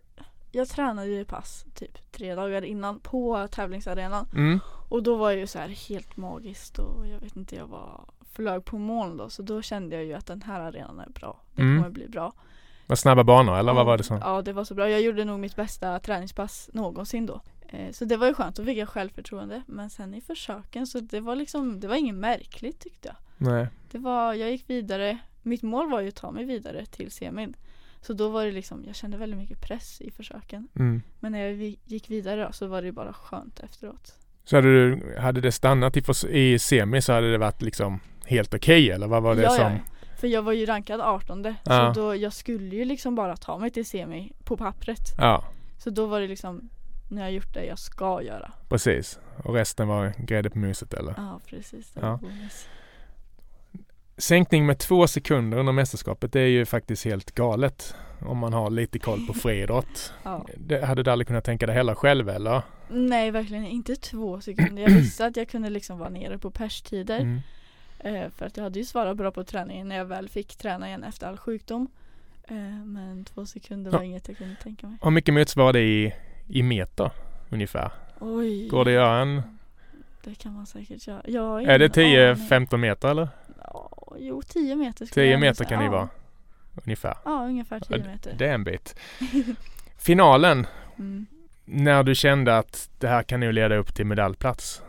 jag 0.56 0.68
tränade 0.68 1.08
ju 1.08 1.24
pass 1.24 1.64
typ 1.74 2.12
tre 2.12 2.34
dagar 2.34 2.64
innan 2.64 2.98
på 3.00 3.48
tävlingsarenan. 3.50 4.26
Mm. 4.34 4.60
Och 4.88 5.02
då 5.02 5.16
var 5.16 5.30
jag 5.30 5.40
ju 5.40 5.46
så 5.46 5.58
här 5.58 5.68
helt 5.68 6.16
magiskt 6.16 6.78
och 6.78 7.06
jag 7.08 7.20
vet 7.20 7.36
inte, 7.36 7.56
jag 7.56 7.66
var 7.66 8.04
flög 8.32 8.64
på 8.64 8.78
moln 8.78 9.16
då. 9.16 9.30
Så 9.30 9.42
då 9.42 9.62
kände 9.62 9.96
jag 9.96 10.04
ju 10.04 10.14
att 10.14 10.26
den 10.26 10.42
här 10.42 10.60
arenan 10.60 11.00
är 11.00 11.08
bra. 11.10 11.40
Det 11.54 11.62
Mm. 11.62 11.76
kommer 11.82 11.90
bli 11.94 12.08
bra. 12.08 12.32
Var 12.86 12.96
snabba 12.96 13.24
banor 13.24 13.56
eller 13.58 13.70
ja, 13.70 13.74
vad 13.76 13.86
var 13.86 13.96
det 13.98 14.04
som? 14.04 14.18
Ja 14.18 14.42
det 14.42 14.52
var 14.52 14.64
så 14.64 14.74
bra. 14.74 14.90
Jag 14.90 15.00
gjorde 15.02 15.24
nog 15.24 15.38
mitt 15.40 15.56
bästa 15.56 15.98
träningspass 16.00 16.70
någonsin 16.72 17.26
då. 17.26 17.40
Eh, 17.68 17.92
Så 17.92 18.04
det 18.04 18.16
var 18.16 18.26
ju 18.26 18.34
skönt, 18.34 18.56
då 18.56 18.64
fick 18.64 18.78
jag 18.78 18.88
självförtroende. 18.88 19.62
Men 19.66 19.90
sen 19.90 20.14
i 20.14 20.20
försöken 20.20 20.86
så 20.86 21.00
det 21.00 21.20
var 21.20 21.36
liksom, 21.36 21.80
det 21.80 21.88
var 21.88 21.96
inget 21.96 22.14
märkligt 22.14 22.80
tyckte 22.80 23.08
jag. 23.08 23.16
Nej. 23.52 23.68
Det 23.90 23.98
var, 23.98 24.34
jag 24.34 24.50
gick 24.50 24.70
vidare, 24.70 25.18
mitt 25.42 25.62
mål 25.62 25.90
var 25.90 26.00
ju 26.00 26.08
att 26.08 26.14
ta 26.14 26.30
mig 26.30 26.44
vidare 26.44 26.86
till 26.86 27.10
semin. 27.10 27.56
Så 28.00 28.12
då 28.12 28.28
var 28.28 28.44
det 28.44 28.52
liksom, 28.52 28.84
jag 28.86 28.96
kände 28.96 29.16
väldigt 29.16 29.38
mycket 29.38 29.60
press 29.60 30.00
i 30.00 30.10
försöken. 30.10 30.68
Mm. 30.78 31.02
Men 31.20 31.32
när 31.32 31.46
jag 31.46 31.76
gick 31.84 32.10
vidare 32.10 32.52
så 32.52 32.66
var 32.66 32.82
det 32.82 32.92
bara 32.92 33.12
skönt 33.12 33.60
efteråt. 33.60 34.14
Så 34.44 34.56
hade, 34.56 34.68
du, 34.68 35.16
hade 35.18 35.40
det 35.40 35.52
stannat 35.52 35.96
i, 35.96 36.02
i 36.28 36.58
semi 36.58 37.02
så 37.02 37.12
hade 37.12 37.32
det 37.32 37.38
varit 37.38 37.62
liksom 37.62 38.00
helt 38.24 38.54
okej 38.54 38.90
eller 38.90 39.06
vad 39.06 39.22
var 39.22 39.34
det 39.34 39.42
ja, 39.42 39.50
som? 39.50 39.72
ja. 39.72 39.78
För 40.16 40.26
jag 40.26 40.42
var 40.42 40.52
ju 40.52 40.66
rankad 40.66 41.00
18 41.00 41.54
Ja. 41.64 41.94
Så 41.94 42.00
då, 42.00 42.16
jag 42.16 42.32
skulle 42.32 42.76
ju 42.76 42.84
liksom 42.84 43.14
bara 43.14 43.36
ta 43.36 43.58
mig 43.58 43.70
till 43.70 43.86
semi 43.86 44.32
på 44.44 44.56
pappret. 44.56 45.14
Ja, 45.18 45.44
Så 45.78 45.90
då 45.90 46.06
var 46.06 46.20
det 46.20 46.26
liksom, 46.26 46.68
när 47.10 47.22
jag 47.22 47.32
gjort 47.32 47.54
det 47.54 47.64
jag 47.64 47.78
ska 47.78 48.22
göra. 48.22 48.52
precis. 48.68 49.18
Och 49.44 49.54
resten 49.54 49.88
var 49.88 50.12
grädde 50.18 50.50
på 50.50 50.58
muset 50.58 50.94
eller? 50.94 51.14
Ja 51.16 51.40
precis, 51.46 51.90
det 51.90 52.00
Ja. 52.00 52.20
Sänkning 54.18 54.66
med 54.66 54.78
två 54.78 55.06
sekunder 55.06 55.58
under 55.58 55.72
mästerskapet 55.72 56.32
det 56.32 56.40
är 56.40 56.46
ju 56.46 56.64
faktiskt 56.66 57.04
helt 57.04 57.34
galet. 57.34 57.94
Om 58.26 58.38
man 58.38 58.52
har 58.52 58.70
lite 58.70 58.98
koll 58.98 59.26
på 59.26 59.32
friidrott. 59.32 60.12
Ja. 60.22 60.46
Det 60.56 60.84
hade 60.84 61.02
du 61.02 61.10
aldrig 61.10 61.26
kunnat 61.26 61.44
tänka 61.44 61.66
dig 61.66 61.74
heller 61.74 61.94
själv 61.94 62.28
eller? 62.28 62.62
Nej 62.88 63.30
verkligen 63.30 63.66
inte 63.66 63.96
två 63.96 64.40
sekunder. 64.40 64.82
Jag 64.82 64.90
visste 64.90 65.26
att 65.26 65.36
jag 65.36 65.48
kunde 65.48 65.70
liksom 65.70 65.98
vara 65.98 66.08
nere 66.08 66.38
på 66.38 66.50
perstider. 66.50 67.20
Mm. 67.20 67.40
Eh, 67.98 68.30
för 68.30 68.46
att 68.46 68.56
jag 68.56 68.64
hade 68.64 68.78
ju 68.78 68.84
svarat 68.84 69.16
bra 69.16 69.30
på 69.30 69.44
träningen 69.44 69.88
när 69.88 69.96
jag 69.96 70.04
väl 70.04 70.28
fick 70.28 70.56
träna 70.56 70.88
igen 70.88 71.04
efter 71.04 71.26
all 71.26 71.36
sjukdom. 71.36 71.88
Eh, 72.48 72.54
men 72.84 73.24
två 73.24 73.46
sekunder 73.46 73.90
var 73.90 73.98
Ja. 73.98 74.04
inget 74.04 74.28
jag 74.28 74.36
kunde 74.38 74.56
tänka 74.62 74.86
mig. 74.86 74.98
Hur 75.02 75.10
mycket 75.10 75.34
motsvarar 75.34 75.72
det 75.72 75.80
i, 75.82 76.12
i 76.48 76.62
meter 76.62 77.10
ungefär? 77.50 77.90
Oj. 78.20 78.68
Går 78.68 78.84
det 78.84 78.90
att 78.90 78.94
göra 78.94 79.18
en? 79.20 79.42
det 80.24 80.34
kan 80.34 80.52
man 80.52 80.66
säkert 80.66 81.06
göra. 81.06 81.22
Jag 81.26 81.62
Är 81.62 81.78
det 81.78 81.96
ingen 81.96 82.30
aning. 82.30 82.66
10-15 82.66 82.76
meter 82.76 83.08
eller? 83.08 83.28
Jo, 84.26 84.42
10 84.42 84.76
meter 84.76 85.06
skulle 85.06 85.24
10 85.26 85.30
jag 85.30 85.40
meter 85.40 85.64
kan 85.64 85.78
det 85.78 85.84
ja. 85.84 85.90
vara. 85.90 86.08
Ungefär. 86.84 87.16
Ja, 87.24 87.46
ungefär 87.46 87.80
10 87.80 87.96
Ja, 87.98 88.04
meter. 88.12 88.34
Det 88.38 88.46
är 88.46 88.54
en 88.54 88.64
bit. 88.64 88.96
Finalen, 89.98 90.66
Mm. 90.98 91.26
när 91.64 92.02
du 92.02 92.14
kände 92.14 92.58
att 92.58 92.90
det 92.98 93.08
här 93.08 93.22
kan 93.22 93.40
nu 93.40 93.52
leda 93.52 93.76
upp 93.76 93.94
till 93.94 94.06
medaljplats. 94.06 94.82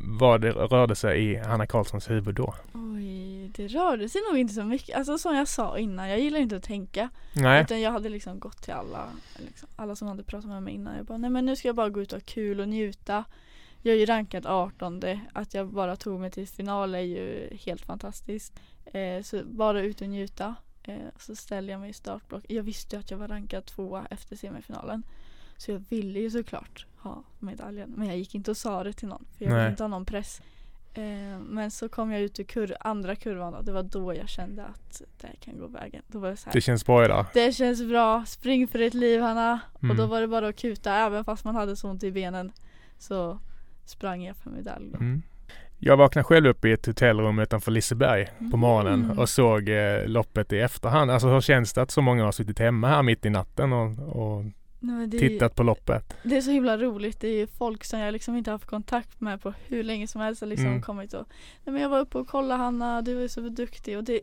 Vad 0.00 0.40
det 0.40 0.50
rörde 0.52 0.96
sig 0.96 1.24
i 1.30 1.36
Hanna 1.36 1.66
Karlssons 1.66 2.10
huvud 2.10 2.34
då? 2.34 2.54
Oj, 2.74 3.48
det 3.56 3.68
rörde 3.68 4.08
sig 4.08 4.20
nog 4.30 4.38
inte 4.38 4.54
så 4.54 4.64
mycket. 4.64 4.96
Alltså 4.96 5.18
som 5.18 5.36
jag 5.36 5.48
sa 5.48 5.78
innan, 5.78 6.08
jag 6.08 6.18
gillar 6.20 6.38
inte 6.40 6.56
att 6.56 6.62
tänka. 6.62 7.08
Nej. 7.36 7.62
Utan 7.62 7.80
jag 7.80 7.90
hade 7.90 8.08
liksom 8.08 8.38
gått 8.40 8.62
till 8.62 8.72
alla, 8.72 9.08
liksom, 9.38 9.68
alla 9.76 9.96
som 9.96 10.08
hade 10.08 10.22
pratat 10.22 10.48
med 10.50 10.62
mig 10.62 10.74
innan. 10.74 10.96
Jag 10.96 11.06
bara, 11.06 11.18
nej 11.18 11.30
men 11.30 11.46
nu 11.46 11.56
ska 11.56 11.68
jag 11.68 11.74
bara 11.76 11.88
gå 11.90 12.02
ut 12.02 12.12
och 12.12 12.18
ha 12.18 12.24
kul 12.26 12.60
och 12.60 12.68
njuta. 12.68 13.24
Jag 13.82 13.94
är 13.94 13.98
ju 13.98 14.06
rankad 14.06 14.46
18. 14.46 15.02
Att 15.32 15.54
jag 15.54 15.68
bara 15.68 15.96
tog 15.96 16.20
mig 16.20 16.30
till 16.30 16.48
final 16.48 16.94
är 16.94 16.98
ju 17.00 17.56
helt 17.66 17.82
fantastiskt. 17.86 18.60
Eh, 18.92 19.22
så 19.22 19.44
bara 19.44 19.80
ut 19.80 20.00
och 20.00 20.08
njuta. 20.08 20.54
Eh, 20.82 20.96
så 21.18 21.36
ställde 21.36 21.72
jag 21.72 21.80
mig 21.80 21.90
i 21.90 21.92
startblock. 21.92 22.44
Jag 22.48 22.62
visste 22.62 22.96
ju 22.96 23.00
att 23.00 23.10
jag 23.10 23.18
var 23.18 23.28
rankad 23.28 23.66
tvåa 23.66 24.06
efter 24.10 24.36
semifinalen. 24.36 25.02
Så 25.56 25.70
jag 25.70 25.82
ville 25.88 26.20
ju 26.20 26.30
såklart 26.30 26.86
ha 26.96 27.22
medaljen. 27.38 27.92
Men 27.96 28.08
jag 28.08 28.16
gick 28.18 28.34
inte 28.34 28.50
och 28.50 28.56
sa 28.56 28.84
det 28.84 28.92
till 28.92 29.08
någon. 29.08 29.24
För 29.38 29.44
jag 29.44 29.50
ville 29.50 29.70
inte 29.70 29.82
ha 29.82 29.88
någon 29.88 30.04
press. 30.04 30.42
Eh, 30.94 31.38
men 31.40 31.70
så 31.70 31.88
kom 31.88 32.10
jag 32.12 32.20
ut 32.22 32.40
ur 32.40 32.44
kur- 32.44 32.76
andra 32.80 33.16
kurvan 33.16 33.54
och 33.54 33.64
det 33.64 33.72
var 33.72 33.82
då 33.82 34.14
jag 34.14 34.28
kände 34.28 34.64
att 34.64 35.02
det 35.20 35.26
här 35.26 35.34
kan 35.40 35.58
gå 35.58 35.66
vägen. 35.66 36.02
Då 36.06 36.18
var 36.18 36.30
det 36.30 36.36
så 36.36 36.46
här, 36.46 36.52
Det 36.52 36.60
känns 36.60 36.86
bra 36.86 37.04
idag. 37.04 37.26
det 37.34 37.52
känns 37.52 37.82
bra, 37.82 38.24
spring 38.26 38.68
för 38.68 38.78
ditt 38.78 38.94
liv 38.94 39.20
Hanna. 39.20 39.60
Mm. 39.82 39.90
Och 39.90 39.96
då 39.96 40.06
var 40.06 40.20
det 40.20 40.28
bara 40.28 40.48
att 40.48 40.56
kuta, 40.56 40.94
även 40.94 41.24
fast 41.24 41.44
man 41.44 41.54
hade 41.54 41.76
så 41.76 41.88
ont 41.90 42.02
i 42.02 42.12
benen. 42.12 42.52
Så 42.98 43.38
sprang 43.84 44.22
jag 44.24 44.36
för 44.36 44.50
medalj. 44.50 44.88
Mm. 44.94 45.22
Jag 45.82 45.96
vaknade 45.96 46.24
själv 46.24 46.46
upp 46.46 46.64
i 46.64 46.72
ett 46.72 46.86
hotellrum 46.86 47.38
utanför 47.38 47.70
Liseberg 47.70 48.28
på 48.50 48.56
morgonen 48.56 49.04
Mm. 49.04 49.18
och 49.18 49.28
såg 49.28 49.68
eh, 49.68 50.06
loppet 50.06 50.52
i 50.52 50.58
efterhand. 50.58 51.10
Alltså 51.10 51.28
hur 51.28 51.40
känns 51.40 51.72
det 51.72 51.82
att 51.82 51.90
så 51.90 52.02
många 52.02 52.24
har 52.24 52.32
suttit 52.32 52.58
hemma 52.58 52.88
här 52.88 53.02
mitt 53.02 53.26
i 53.26 53.30
natten 53.30 53.72
och, 53.72 53.86
och 54.16 54.44
Nej, 54.80 55.04
är, 55.04 55.18
tittat 55.18 55.54
på 55.54 55.62
loppet? 55.62 56.14
det 56.22 56.36
är 56.36 56.40
så 56.40 56.50
himla 56.50 56.78
roligt. 56.78 57.20
Det 57.20 57.28
är 57.28 57.46
folk 57.46 57.84
som 57.84 57.98
jag 58.00 58.12
liksom 58.12 58.36
inte 58.36 58.50
haft 58.50 58.64
kontakt 58.66 59.20
med 59.20 59.42
på 59.42 59.52
hur 59.66 59.82
länge 59.82 60.06
som 60.08 60.20
helst. 60.20 60.42
Liksom 60.42 60.66
Mm. 60.66 60.82
kommit 60.82 61.14
och, 61.14 61.26
nej 61.64 61.72
men 61.72 61.82
jag 61.82 61.88
var 61.88 62.00
uppe 62.00 62.18
och 62.18 62.28
kollade 62.28 62.62
Hanna, 62.62 63.02
du 63.02 63.24
är 63.24 63.28
så 63.28 63.40
duktig. 63.40 63.96
Och 63.98 64.04
det 64.04 64.20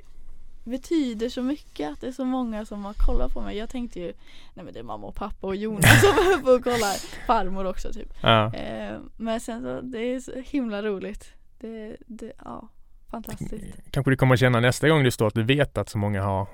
betyder 0.63 1.29
så 1.29 1.41
mycket 1.41 1.91
att 1.91 2.01
det 2.01 2.07
är 2.07 2.11
så 2.11 2.25
många 2.25 2.65
som 2.65 2.85
har 2.85 2.93
kollat 2.93 3.33
på 3.33 3.41
mig. 3.41 3.57
Jag 3.57 3.69
tänkte 3.69 3.99
ju, 3.99 4.13
nej 4.53 4.65
men 4.65 4.73
det 4.73 4.79
är 4.79 4.83
mamma 4.83 5.07
och 5.07 5.15
pappa 5.15 5.47
och 5.47 5.55
Jonas 5.55 6.01
som 6.01 6.15
var 6.15 6.33
uppe 6.33 6.51
och 6.51 6.63
kollar. 6.63 7.25
Farmor 7.27 7.65
också 7.65 7.91
typ. 7.93 8.13
Ja. 8.21 8.53
Eh, 8.53 8.97
men 9.17 9.39
sen 9.39 9.61
så, 9.61 9.81
det 9.81 9.99
är 9.99 10.19
så 10.19 10.31
himla 10.45 10.81
roligt. 10.81 11.33
Det, 11.59 11.97
det, 12.07 12.31
ja, 12.45 12.67
fantastiskt. 13.11 13.65
Kanske 13.91 14.11
du 14.11 14.15
kommer 14.17 14.35
känna 14.37 14.59
nästa 14.59 14.89
gång 14.89 15.03
du 15.03 15.11
står 15.11 15.27
att 15.27 15.33
du 15.33 15.43
vet 15.43 15.77
att 15.77 15.89
så 15.89 15.97
många 15.97 16.23
har 16.23 16.47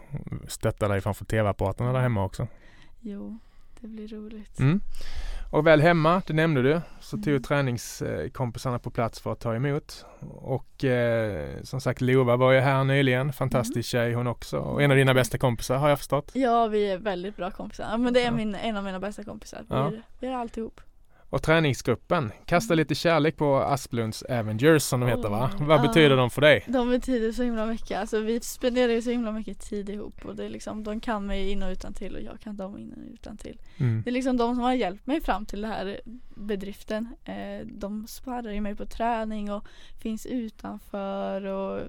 stöttat 0.48 0.90
dig 0.90 1.02
framför 1.02 1.26
tv-apparaterna 1.26 1.94
där 1.94 2.00
hemma 2.00 2.24
också. 2.26 2.48
Jo, 3.02 3.38
det 3.80 3.88
blir 3.88 4.08
roligt. 4.08 4.60
Mm. 4.60 4.82
Och 5.52 5.68
väl 5.68 5.82
hemma, 5.82 6.22
det 6.28 6.34
nämnde 6.34 6.62
du, 6.62 6.82
så 7.00 7.18
tog 7.18 7.28
Mm. 7.28 7.44
träningskompisarna 7.44 8.80
på 8.80 8.90
plats 8.90 9.20
för 9.20 9.32
att 9.32 9.40
ta 9.40 9.56
emot. 9.56 10.06
Och 10.30 10.84
eh, 10.84 11.62
som 11.64 11.82
sagt 11.82 12.02
Lova 12.02 12.36
var 12.36 12.52
ju 12.52 12.60
här 12.60 12.84
nyligen, 12.84 13.34
fantastisk 13.34 13.90
tjej 13.90 14.14
hon 14.14 14.28
också. 14.28 14.58
Och 14.58 14.82
en 14.84 14.92
av 14.92 14.98
dina 14.98 15.14
bästa 15.14 15.38
kompisar 15.38 15.78
har 15.78 15.90
jag 15.90 15.98
förstått. 15.98 16.32
Ja, 16.34 16.68
vi 16.68 16.92
är 16.92 16.98
väldigt 16.98 17.36
bra 17.38 17.52
kompisar. 17.52 17.88
Ja, 17.92 17.98
men 17.98 18.14
det 18.14 18.20
är 18.22 18.26
Ja. 18.26 18.32
min, 18.32 18.56
en 18.56 18.78
av 18.78 18.84
mina 18.84 19.00
bästa 19.00 19.24
kompisar. 19.24 19.60
Vi, 19.60 19.66
Ja. 19.76 19.88
är, 19.88 20.02
vi 20.20 20.28
är 20.28 20.34
alltihop. 20.36 20.82
Och 21.34 21.44
träningsgruppen, 21.44 22.32
kasta 22.46 22.74
lite 22.74 22.96
kärlek 22.96 23.38
på 23.38 23.56
Asplunds 23.56 24.24
Avengers 24.24 24.84
som 24.84 25.00
de 25.00 25.10
heter 25.10 25.30
va? 25.30 25.52
Oj, 25.60 25.66
Vad 25.66 25.80
ja. 25.80 25.88
betyder 25.88 26.18
de 26.18 26.30
för 26.30 26.42
dig? 26.42 26.66
De 26.68 26.90
betyder 26.90 27.32
så 27.32 27.44
himla 27.44 27.66
mycket. 27.66 28.00
Alltså 28.00 28.20
vi 28.20 28.40
spenderar 28.40 28.92
ju 28.94 29.02
så 29.02 29.10
himla 29.10 29.32
mycket 29.32 29.60
tid 29.60 29.90
ihop 29.90 30.26
och 30.26 30.36
det 30.36 30.46
är 30.46 30.50
liksom, 30.50 30.84
de 30.84 31.00
kan 31.00 31.26
mig 31.26 31.52
in 31.52 31.64
och 31.64 31.72
utan 31.72 31.94
till 31.94 32.16
och 32.16 32.22
jag 32.22 32.40
kan 32.40 32.58
dem 32.58 32.78
in 32.78 32.94
och 32.94 33.14
utan 33.14 33.38
till. 33.38 33.62
Mm. 33.78 34.02
Det 34.02 34.10
är 34.10 34.12
liksom 34.12 34.38
de 34.38 34.56
som 34.56 34.64
har 34.64 34.74
hjälpt 34.74 35.08
mig 35.08 35.22
fram 35.22 35.46
till 35.46 35.62
den 35.62 35.72
här 35.72 36.02
bedriften. 36.36 37.08
Eh, 37.26 37.68
de 37.68 38.08
sparrar 38.08 38.52
ju 38.52 38.62
mig 38.62 38.76
på 38.76 38.86
träning 38.86 39.52
och 39.52 39.68
finns 40.02 40.26
utanför 40.26 41.46
och 41.46 41.82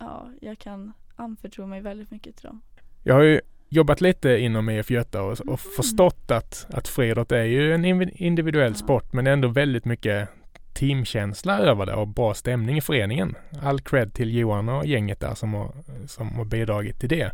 ja, 0.00 0.28
jag 0.40 0.58
kan 0.58 0.92
anförtro 1.16 1.66
mig 1.66 1.80
väldigt 1.80 2.10
mycket 2.10 2.36
till 2.36 2.46
dem. 2.46 2.60
Jag 3.02 3.14
har 3.14 3.22
ju 3.22 3.40
jobbat 3.72 4.00
lite 4.00 4.38
inom 4.38 4.70
IF 4.70 4.90
Göta 4.90 5.22
och, 5.22 5.30
och 5.32 5.46
Mm. 5.46 5.58
förstått 5.76 6.30
att, 6.30 6.66
att 6.70 6.88
friidrott 6.88 7.32
är 7.32 7.44
ju 7.44 7.74
en 7.74 7.84
individuell 8.22 8.74
sport 8.74 9.12
men 9.12 9.26
ändå 9.26 9.48
väldigt 9.48 9.84
mycket 9.84 10.28
teamkänsla 10.74 11.58
över 11.58 11.86
det 11.86 11.94
och 11.94 12.08
bra 12.08 12.34
stämning 12.34 12.76
i 12.76 12.80
föreningen. 12.80 13.34
All 13.62 13.80
cred 13.80 14.14
till 14.14 14.34
Johan 14.34 14.68
och 14.68 14.86
gänget 14.86 15.20
där 15.20 15.34
som 15.34 15.54
har, 15.54 15.72
som 16.06 16.36
har 16.36 16.44
bidragit 16.44 17.00
till 17.00 17.08
det. 17.08 17.32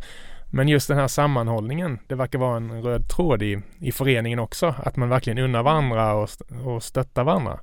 Men 0.51 0.67
just 0.67 0.87
den 0.87 0.97
här 0.97 1.07
sammanhållningen, 1.07 1.99
det 2.07 2.15
verkar 2.15 2.39
vara 2.39 2.57
en 2.57 2.83
röd 2.83 3.09
tråd 3.09 3.43
i, 3.43 3.61
i 3.79 3.91
föreningen 3.91 4.39
också. 4.39 4.75
Att 4.83 4.95
man 4.95 5.09
verkligen 5.09 5.37
unnar 5.39 5.63
varandra 5.63 6.13
och, 6.13 6.29
och 6.65 6.83
stöttar 6.83 7.23
varandra. 7.23 7.59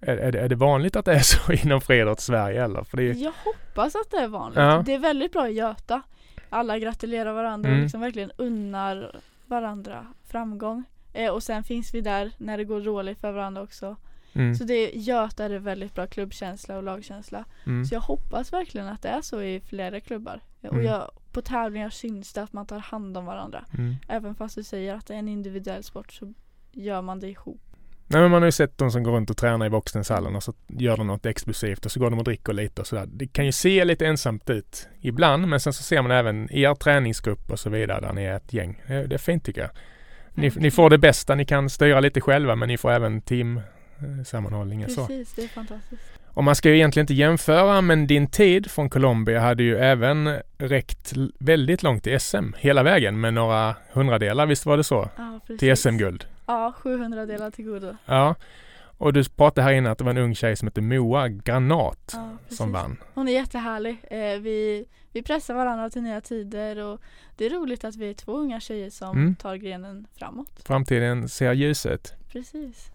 Är, 0.00 0.16
är, 0.16 0.32
det, 0.32 0.40
är 0.40 0.48
det 0.48 0.54
vanligt 0.54 0.96
att 0.96 1.04
det 1.04 1.12
är 1.14 1.18
så 1.18 1.52
inom 1.66 1.80
friidrott 1.80 2.20
Sverige 2.20 2.64
eller? 2.64 2.84
För 2.84 2.96
det 2.96 3.02
är, 3.02 3.14
Jag 3.14 3.32
hoppas 3.44 3.94
att 3.94 4.10
det 4.10 4.16
är 4.16 4.28
vanligt. 4.28 4.58
Ja. 4.58 4.82
Det 4.86 4.94
är 4.94 4.98
väldigt 4.98 5.32
bra 5.32 5.48
i 5.48 5.52
Göta. 5.52 6.02
Alla 6.54 6.78
gratulerar 6.78 7.32
varandra 7.32 7.68
Mm. 7.68 7.78
och 7.80 7.82
liksom 7.82 8.00
verkligen 8.00 8.30
unnar 8.36 9.20
varandra 9.46 10.06
framgång. 10.26 10.84
Eh, 11.12 11.30
och 11.32 11.42
sen 11.42 11.64
finns 11.64 11.94
vi 11.94 12.00
där 12.00 12.30
när 12.38 12.58
det 12.58 12.64
går 12.64 12.80
dåligt 12.80 13.20
för 13.20 13.32
varandra 13.32 13.62
också. 13.62 13.96
mm, 14.32 14.54
Så 14.54 14.64
det, 14.64 14.90
Göta 14.94 15.44
är 15.44 15.48
det 15.48 15.58
väldigt 15.58 15.94
bra 15.94 16.06
klubbkänsla 16.06 16.76
och 16.76 16.82
lagkänsla. 16.82 17.44
mm, 17.66 17.84
Så 17.84 17.94
jag 17.94 18.00
hoppas 18.00 18.52
verkligen 18.52 18.86
att 18.88 19.02
det 19.02 19.08
är 19.08 19.20
så 19.22 19.42
i 19.42 19.60
flera 19.60 20.00
klubbar. 20.00 20.40
Och 20.60 20.72
Mm. 20.72 20.84
jag, 20.84 21.10
på 21.32 21.42
tävlingar 21.42 21.90
syns 21.90 22.32
det 22.32 22.42
att 22.42 22.52
man 22.52 22.66
tar 22.66 22.78
hand 22.78 23.16
om 23.16 23.24
varandra. 23.26 23.64
mm. 23.78 23.94
Även 24.08 24.34
fast 24.34 24.54
du 24.54 24.62
säger 24.62 24.94
att 24.94 25.06
det 25.06 25.14
är 25.14 25.18
en 25.18 25.28
individuell 25.28 25.82
sport 25.82 26.12
så 26.12 26.32
gör 26.72 27.02
man 27.02 27.20
det 27.20 27.28
ihop. 27.28 27.60
Nej 28.06 28.22
men 28.22 28.30
man 28.30 28.42
har 28.42 28.46
ju 28.46 28.52
sett 28.52 28.78
de 28.78 28.90
som 28.90 29.02
går 29.02 29.12
runt 29.12 29.30
och 29.30 29.36
tränar 29.36 29.66
i 29.66 29.70
Boxningshallen 29.70 30.36
och 30.36 30.42
så 30.42 30.54
gör 30.68 30.96
de 30.96 31.06
något 31.06 31.26
exklusivt 31.26 31.86
och 31.86 31.92
så 31.92 32.00
går 32.00 32.10
de 32.10 32.18
och 32.18 32.24
dricker 32.24 32.52
lite 32.52 32.80
och 32.80 32.86
sådär. 32.86 33.06
Det 33.06 33.26
kan 33.26 33.46
ju 33.46 33.52
se 33.52 33.84
lite 33.84 34.06
ensamt 34.06 34.50
ut 34.50 34.88
ibland 35.00 35.48
men 35.48 35.60
sen 35.60 35.72
så 35.72 35.82
ser 35.82 36.02
man 36.02 36.10
även 36.10 36.52
i 36.52 36.62
er 36.62 36.74
träningsgrupp 36.74 37.50
och 37.50 37.58
så 37.58 37.70
vidare 37.70 38.00
där 38.00 38.12
ni 38.12 38.24
är 38.24 38.36
ett 38.36 38.52
gäng. 38.52 38.82
Det 38.86 39.12
är 39.12 39.18
fint 39.18 39.44
tycker 39.44 39.60
jag. 39.60 39.70
Ni, 40.34 40.52
ni 40.56 40.70
får 40.70 40.90
det 40.90 40.98
bästa, 40.98 41.34
ni 41.34 41.44
kan 41.44 41.70
styra 41.70 42.00
lite 42.00 42.20
själva 42.20 42.56
men 42.56 42.68
ni 42.68 42.78
får 42.78 42.90
även 42.90 43.20
teamsammanhållningen 43.20 44.90
så. 44.90 45.06
Precis, 45.06 45.34
det 45.34 45.44
är 45.44 45.48
fantastiskt. 45.48 46.02
Och 46.26 46.44
man 46.44 46.56
ska 46.56 46.68
ju 46.68 46.74
egentligen 46.74 47.04
inte 47.04 47.14
jämföra 47.14 47.80
men 47.80 48.06
din 48.06 48.26
tid 48.26 48.70
från 48.70 48.90
Colombia 48.90 49.40
hade 49.40 49.62
ju 49.62 49.78
även 49.78 50.38
räckt 50.58 51.12
väldigt 51.38 51.82
långt 51.82 52.06
i 52.06 52.18
SM 52.18 52.52
hela 52.58 52.82
vägen 52.82 53.20
med 53.20 53.34
några 53.34 53.76
hundradelar, 53.92 54.46
visst 54.46 54.66
var 54.66 54.76
det 54.76 54.84
så? 54.84 55.08
Ja, 55.16 55.40
precis. 55.46 55.60
Till 55.60 55.76
SM-guld. 55.76 56.26
Ja, 56.46 56.72
700 56.78 57.26
delar 57.26 57.50
till 57.50 57.64
godo. 57.64 57.96
Ja. 58.06 58.34
Och 58.98 59.12
du 59.12 59.24
pratade 59.24 59.62
här 59.62 59.72
innan 59.72 59.92
att 59.92 59.98
det 59.98 60.04
var 60.04 60.10
en 60.10 60.18
ung 60.18 60.34
tjej 60.34 60.56
som 60.56 60.68
hette 60.68 60.80
Moa 60.80 61.28
Granat 61.28 62.10
Ja, 62.12 62.30
som 62.48 62.72
vann. 62.72 62.96
Hon 63.14 63.28
är 63.28 63.32
jättehärlig. 63.32 63.96
Eh, 64.10 64.40
vi, 64.40 64.84
vi 65.12 65.22
pressar 65.22 65.54
varandra 65.54 65.90
till 65.90 66.02
nya 66.02 66.20
tider 66.20 66.78
och 66.84 67.00
det 67.36 67.46
är 67.46 67.50
roligt 67.50 67.84
att 67.84 67.96
vi 67.96 68.10
är 68.10 68.14
två 68.14 68.32
unga 68.36 68.60
tjejer 68.60 68.90
som 68.90 69.16
Mm. 69.18 69.34
tar 69.34 69.56
grenen 69.56 70.06
framåt. 70.18 70.50
Framtiden 70.64 71.28
ser 71.28 71.52
ljus 71.52 71.86
ut. 71.86 72.12
Precis. 72.32 72.90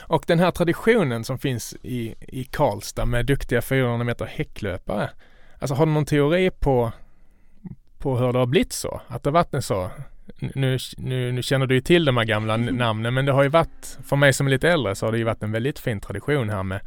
Och 0.00 0.24
den 0.26 0.38
här 0.38 0.50
traditionen 0.50 1.24
som 1.24 1.38
finns 1.38 1.74
i, 1.82 2.14
i 2.20 2.44
Karlstad 2.44 3.04
med 3.04 3.26
duktiga 3.26 3.62
400 3.62 4.04
meter 4.04 4.24
häcklöpare. 4.26 5.10
Alltså 5.58 5.74
har 5.74 5.86
du 5.86 5.92
någon 5.92 6.04
teori 6.04 6.50
på, 6.50 6.92
på 7.98 8.16
hur 8.18 8.32
det 8.32 8.38
har 8.38 8.46
blivit 8.46 8.72
så? 8.72 9.00
Att 9.08 9.22
det 9.22 9.30
har 9.30 9.32
varit 9.34 9.54
en 9.54 9.62
så? 9.62 9.90
Nu, 10.40 10.78
nu, 10.96 11.32
nu 11.32 11.42
känner 11.42 11.66
du 11.66 11.74
ju 11.74 11.80
till 11.80 12.04
de 12.04 12.16
här 12.16 12.24
gamla 12.24 12.54
n- 12.54 12.70
namnen 12.72 13.14
men 13.14 13.24
det 13.26 13.32
har 13.32 13.42
ju 13.42 13.48
varit, 13.48 13.98
för 14.04 14.16
mig 14.16 14.32
som 14.32 14.46
är 14.46 14.50
lite 14.50 14.68
äldre 14.70 14.94
så 14.94 15.06
har 15.06 15.12
det 15.12 15.18
ju 15.18 15.24
varit 15.24 15.42
en 15.42 15.52
väldigt 15.52 15.78
fin 15.78 16.00
tradition 16.00 16.50
här 16.50 16.62
med 16.62 16.80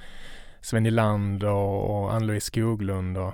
Sven 0.62 0.84
Nylander 0.84 1.50
och, 1.50 2.04
och 2.04 2.14
Ann-Louise 2.14 2.46
Skoglund 2.48 3.18
och, 3.18 3.34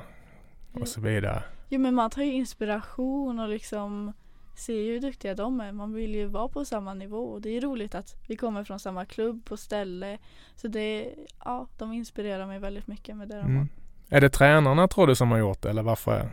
och 0.74 0.88
så 0.88 1.02
vidare. 1.02 1.44
Jo 1.70 1.80
men 1.80 1.96
man 1.96 2.10
tar 2.10 2.22
ju 2.24 2.34
inspiration 2.34 3.40
och 3.40 3.50
liksom 3.50 4.14
ser 4.56 4.74
ju 4.82 4.94
hur 4.94 5.00
duktiga 5.00 5.36
de 5.36 5.60
är. 5.60 5.72
Man 5.72 5.94
vill 5.94 6.16
ju 6.16 6.26
vara 6.26 6.48
på 6.48 6.66
samma 6.66 6.94
nivå 6.94 7.18
och 7.24 7.42
det 7.42 7.58
är 7.58 7.62
roligt 7.62 7.96
att 7.96 8.16
vi 8.28 8.36
kommer 8.36 8.64
från 8.64 8.80
samma 8.80 9.06
klubb 9.06 9.46
på 9.46 9.58
ställe. 9.58 10.18
Så 10.56 10.68
det, 10.68 11.10
ja, 11.46 11.68
de 11.78 11.94
inspirerar 11.94 12.48
mig 12.48 12.60
väldigt 12.60 12.88
mycket 12.88 13.18
med 13.18 13.28
det 13.28 13.36
de 13.36 13.42
har. 13.42 13.50
Mm. 13.50 13.68
Är 14.10 14.22
det 14.22 14.30
tränarna 14.30 14.88
tror 14.88 15.08
du 15.08 15.16
som 15.16 15.32
har 15.32 15.38
gjort 15.38 15.62
det 15.62 15.70
eller 15.70 15.84
varför 15.84 16.30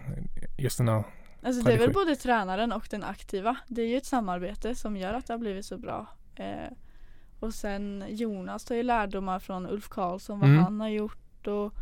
just 0.58 0.78
den 0.78 0.88
här? 0.88 1.04
Alltså 1.46 1.62
det 1.62 1.72
är 1.72 1.78
väl 1.78 1.92
både 1.92 2.16
tränaren 2.16 2.72
och 2.72 2.86
den 2.90 3.04
aktiva. 3.04 3.56
Det 3.68 3.82
är 3.82 3.86
ju 3.86 3.96
ett 3.96 4.06
samarbete 4.06 4.74
som 4.74 4.96
gör 4.96 5.14
att 5.14 5.26
det 5.26 5.32
har 5.32 5.38
blivit 5.38 5.66
så 5.66 5.78
bra. 5.78 6.06
Eh, 6.36 6.72
och 7.40 7.54
sen 7.54 8.04
Jonas 8.08 8.64
tar 8.64 8.74
ju 8.74 8.82
lärdomar 8.82 9.38
från 9.38 9.66
Ulf 9.66 9.88
Karlsson, 9.88 10.40
vad 10.40 10.48
Mm. 10.50 10.62
han 10.62 10.80
har 10.80 10.88
gjort. 10.88 11.46
Och, 11.46 11.72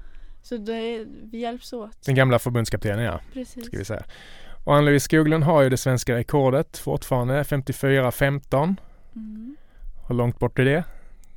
så 0.43 0.57
det 0.57 1.07
vi 1.23 1.39
hjälps 1.39 1.73
åt. 1.73 2.03
Den 2.05 2.15
gamla 2.15 2.39
förbundskaptenen 2.39 3.05
ja. 3.05 3.21
Precis. 3.33 3.67
ska 3.67 3.79
vi 3.79 3.85
säga. 3.85 4.05
Och 4.65 4.75
Ann-Louise 4.77 5.05
Skoglund 5.05 5.45
har 5.45 5.63
ju 5.63 5.69
det 5.71 5.77
svenska 5.77 6.15
rekordet 6.15 6.79
fortfarande, 6.79 7.43
54-15. 7.43 8.77
Mm. 9.17 9.57
Hur 10.09 10.15
långt 10.15 10.39
bort 10.39 10.59
är 10.59 10.65
det? 10.65 10.85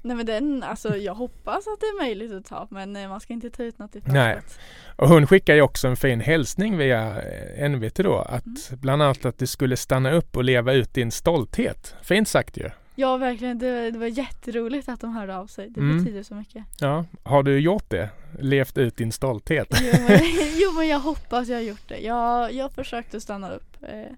Nej 0.08 0.16
men 0.18 0.26
den, 0.26 0.64
alltså 0.64 0.98
jag 0.98 1.14
hoppas 1.16 1.58
att 1.68 1.80
det 1.80 1.86
är 1.86 2.02
möjligt 2.04 2.32
att 2.32 2.46
ta 2.46 2.68
men 2.72 2.96
eh, 2.96 3.10
man 3.10 3.20
ska 3.20 3.34
inte 3.34 3.50
ta 3.50 3.64
ut 3.64 3.80
något 3.80 3.96
i 3.96 4.02
Nej. 4.06 4.36
förskott. 4.36 4.60
Och 4.96 5.08
hon 5.10 5.28
skickar 5.28 5.56
ju 5.56 5.62
också 5.62 5.88
en 5.88 5.96
fin 5.98 6.20
hälsning 6.22 6.78
via 6.78 7.22
eh, 7.22 7.70
NVT 7.70 7.96
då, 7.96 8.16
att 8.18 8.46
Mm. 8.46 8.58
bland 8.82 9.02
annat 9.04 9.26
att 9.26 9.38
du 9.40 9.48
skulle 9.48 9.78
stanna 9.78 10.12
upp 10.12 10.38
och 10.38 10.44
leva 10.44 10.74
ut 10.74 10.94
din 10.94 11.12
stolthet. 11.12 11.96
Fint 12.02 12.28
sagt 12.28 12.58
ju. 12.58 12.70
Ja 12.96 13.18
verkligen, 13.18 13.60
det, 13.60 13.92
det 13.92 14.00
var 14.00 14.08
jätteroligt 14.08 14.90
att 14.90 15.02
de 15.02 15.14
hörde 15.16 15.38
av 15.38 15.48
sig. 15.48 15.70
Det 15.70 15.80
Mm. 15.80 15.98
betyder 16.04 16.24
så 16.24 16.36
mycket. 16.36 16.66
Ja, 16.80 17.06
har 17.24 17.44
du 17.44 17.60
gjort 17.60 17.90
det? 17.90 18.10
Levt 18.40 18.78
ut 18.78 18.98
din 18.98 19.12
stolthet? 19.12 19.68
Jo 19.82 19.94
men, 20.08 20.20
jo 20.58 20.72
men 20.72 20.88
jag 20.88 21.00
hoppas 21.00 21.48
jag 21.48 21.56
har 21.58 21.62
gjort 21.64 21.88
det. 21.88 21.98
Jag, 22.00 22.54
jag 22.54 22.72
försökte 22.72 23.22
stanna 23.22 23.52
upp. 23.52 23.78
Eh, 23.84 24.14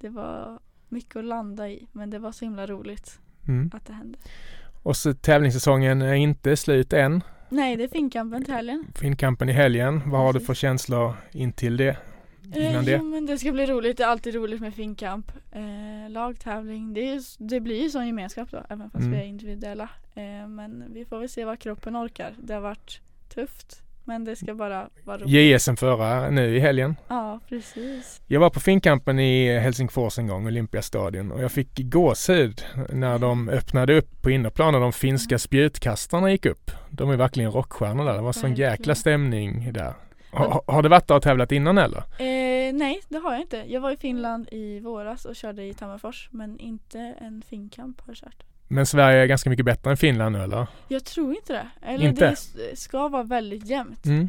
Det 0.00 0.08
var 0.08 0.58
mycket 0.88 1.16
att 1.16 1.24
landa 1.24 1.68
i 1.68 1.86
men 1.92 2.10
det 2.10 2.18
var 2.18 2.32
så 2.32 2.44
himla 2.44 2.66
roligt 2.66 3.18
Mm. 3.48 3.70
att 3.74 3.86
det 3.86 3.92
hände. 3.92 4.18
Och 4.84 4.96
så 4.96 5.14
tävlingssäsongen 5.14 6.02
är 6.02 6.14
inte 6.14 6.56
slut 6.56 6.92
än. 6.92 7.22
Nej 7.48 7.76
det 7.76 7.84
är 7.84 7.88
Finnkampen 7.88 8.44
till 8.44 8.54
helgen. 8.54 8.84
Finnkampen 8.94 9.48
i 9.48 9.52
helgen. 9.52 10.02
Vad 10.06 10.20
har 10.20 10.32
du 10.32 10.40
för 10.40 10.54
känslor 10.54 11.14
intill 11.32 11.76
det? 11.76 11.96
Eh, 12.54 12.70
Innan 12.70 12.84
det? 12.84 12.92
Jo 12.92 13.02
men 13.04 13.26
det 13.26 13.38
ska 13.38 13.52
bli 13.52 13.66
roligt. 13.66 13.96
Det 13.96 14.02
är 14.04 14.08
alltid 14.08 14.34
roligt 14.34 14.60
med 14.60 14.74
Finnkamp. 14.74 15.32
Eh, 15.52 16.10
lagtävling. 16.10 16.94
Det, 16.94 17.00
är, 17.08 17.20
det 17.48 17.60
blir 17.60 17.82
ju 17.82 17.90
sån 17.90 18.06
gemenskap 18.06 18.50
då 18.50 18.62
även 18.68 18.90
fast 18.90 19.02
Mm. 19.04 19.10
vi 19.10 19.16
är 19.18 19.24
individuella. 19.28 19.88
Eh, 20.14 20.48
men 20.48 20.84
vi 20.94 21.04
får 21.04 21.18
väl 21.18 21.28
se 21.28 21.44
vad 21.44 21.58
kroppen 21.58 21.96
orkar. 21.96 22.34
Det 22.38 22.54
har 22.54 22.60
varit 22.60 23.00
tufft. 23.34 23.82
Men 24.04 24.24
det 24.24 24.36
ska 24.36 24.54
bara 24.54 24.88
vara 25.04 25.18
roligt. 25.18 25.30
JSM 25.30 25.76
förra 25.76 26.30
nu 26.30 26.56
i 26.56 26.60
helgen. 26.60 26.96
Ja 27.08 27.40
precis. 27.48 28.20
Jag 28.26 28.40
var 28.40 28.50
på 28.50 28.60
Finnkampen 28.60 29.18
i 29.18 29.58
Helsingfors 29.58 30.18
en 30.18 30.26
gång, 30.26 30.46
Olympiastadion, 30.46 31.32
och 31.32 31.42
jag 31.42 31.52
fick 31.52 31.78
gåshud 31.78 32.64
när 32.88 33.18
de 33.18 33.48
öppnade 33.48 33.98
upp 33.98 34.22
på 34.22 34.30
innerplan 34.30 34.72
när 34.72 34.80
de 34.80 34.92
finska 34.92 35.38
spjutkastarna 35.38 36.30
gick 36.30 36.46
upp. 36.46 36.70
De 36.90 37.10
är 37.10 37.16
verkligen 37.16 37.52
rockstjärnor 37.52 38.04
där. 38.04 38.14
Det 38.14 38.20
var 38.20 38.32
sån 38.32 38.54
jäkla 38.54 38.94
stämning 38.94 39.72
där. 39.72 39.94
Har, 40.30 40.62
har 40.66 40.82
du 40.82 40.88
varit 40.88 41.08
där 41.08 41.14
och 41.16 41.22
tävlat 41.22 41.52
innan 41.52 41.78
eller? 41.78 41.98
Eh, 41.98 42.72
nej 42.74 43.00
det 43.08 43.18
har 43.18 43.32
jag 43.32 43.40
inte. 43.40 43.64
Jag 43.66 43.80
var 43.80 43.90
i 43.90 43.96
Finland 43.96 44.48
i 44.50 44.80
våras 44.80 45.24
och 45.24 45.36
körde 45.36 45.62
i 45.64 45.74
Tammerfors. 45.74 46.28
Men 46.32 46.58
inte 46.58 47.14
en 47.20 47.42
Finnkamp 47.42 48.00
har 48.00 48.10
jag 48.10 48.16
kört. 48.16 48.42
Men 48.68 48.86
Sverige 48.86 49.22
är 49.22 49.26
ganska 49.26 49.50
mycket 49.50 49.64
bättre 49.64 49.90
än 49.90 49.96
Finland 49.96 50.36
nu 50.36 50.42
eller? 50.42 50.66
Jag 50.88 51.04
tror 51.04 51.34
inte 51.34 51.52
det. 51.52 51.68
Eller 51.86 52.08
Inte? 52.08 52.36
det 52.54 52.76
ska 52.76 53.08
vara 53.08 53.22
väldigt 53.22 53.66
jämnt. 53.66 54.06
Mm. 54.06 54.28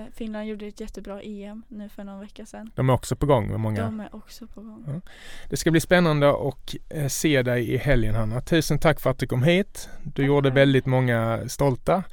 Eh, 0.00 0.06
Finland 0.14 0.48
gjorde 0.48 0.66
ett 0.66 0.80
jättebra 0.80 1.20
EM 1.22 1.62
nu 1.68 1.88
för 1.88 2.04
någon 2.04 2.20
vecka 2.20 2.46
sedan. 2.46 2.70
De 2.74 2.90
är 2.90 2.94
också 2.94 3.16
på 3.16 3.26
gång 3.26 3.48
med 3.48 3.60
många. 3.60 3.84
De 3.84 4.00
är 4.00 4.14
också 4.16 4.46
på 4.46 4.60
gång. 4.60 4.84
Ja. 4.86 5.10
Det 5.50 5.56
ska 5.56 5.70
bli 5.70 5.80
spännande 5.80 6.30
att 6.30 6.74
eh, 6.88 7.08
se 7.08 7.42
dig 7.42 7.70
i 7.70 7.76
helgen 7.76 8.14
Hanna. 8.14 8.40
Tusen 8.40 8.78
tack 8.78 9.00
för 9.00 9.10
att 9.10 9.18
du 9.18 9.26
kom 9.26 9.42
hit. 9.42 9.88
Du 10.02 10.10
Tack 10.10 10.26
gjorde 10.26 10.50
väldigt 10.50 10.86
många 10.86 11.48
stolta. 11.48 12.04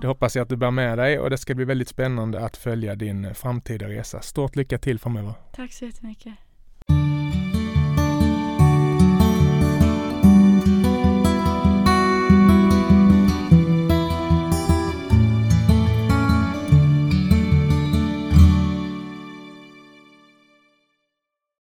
Det 0.00 0.06
hoppas 0.06 0.36
jag 0.36 0.42
att 0.42 0.48
du 0.48 0.56
bär 0.56 0.70
med 0.70 0.98
dig 0.98 1.18
och 1.18 1.30
det 1.30 1.38
ska 1.38 1.54
bli 1.54 1.64
väldigt 1.64 1.88
spännande 1.88 2.44
att 2.44 2.56
följa 2.56 2.94
din 2.94 3.34
framtida 3.34 3.88
resa. 3.88 4.20
Stort 4.20 4.56
lycka 4.56 4.78
till 4.78 4.98
framöver. 4.98 5.32
Tack 5.52 5.72
så 5.72 5.84
jättemycket. 5.84 6.34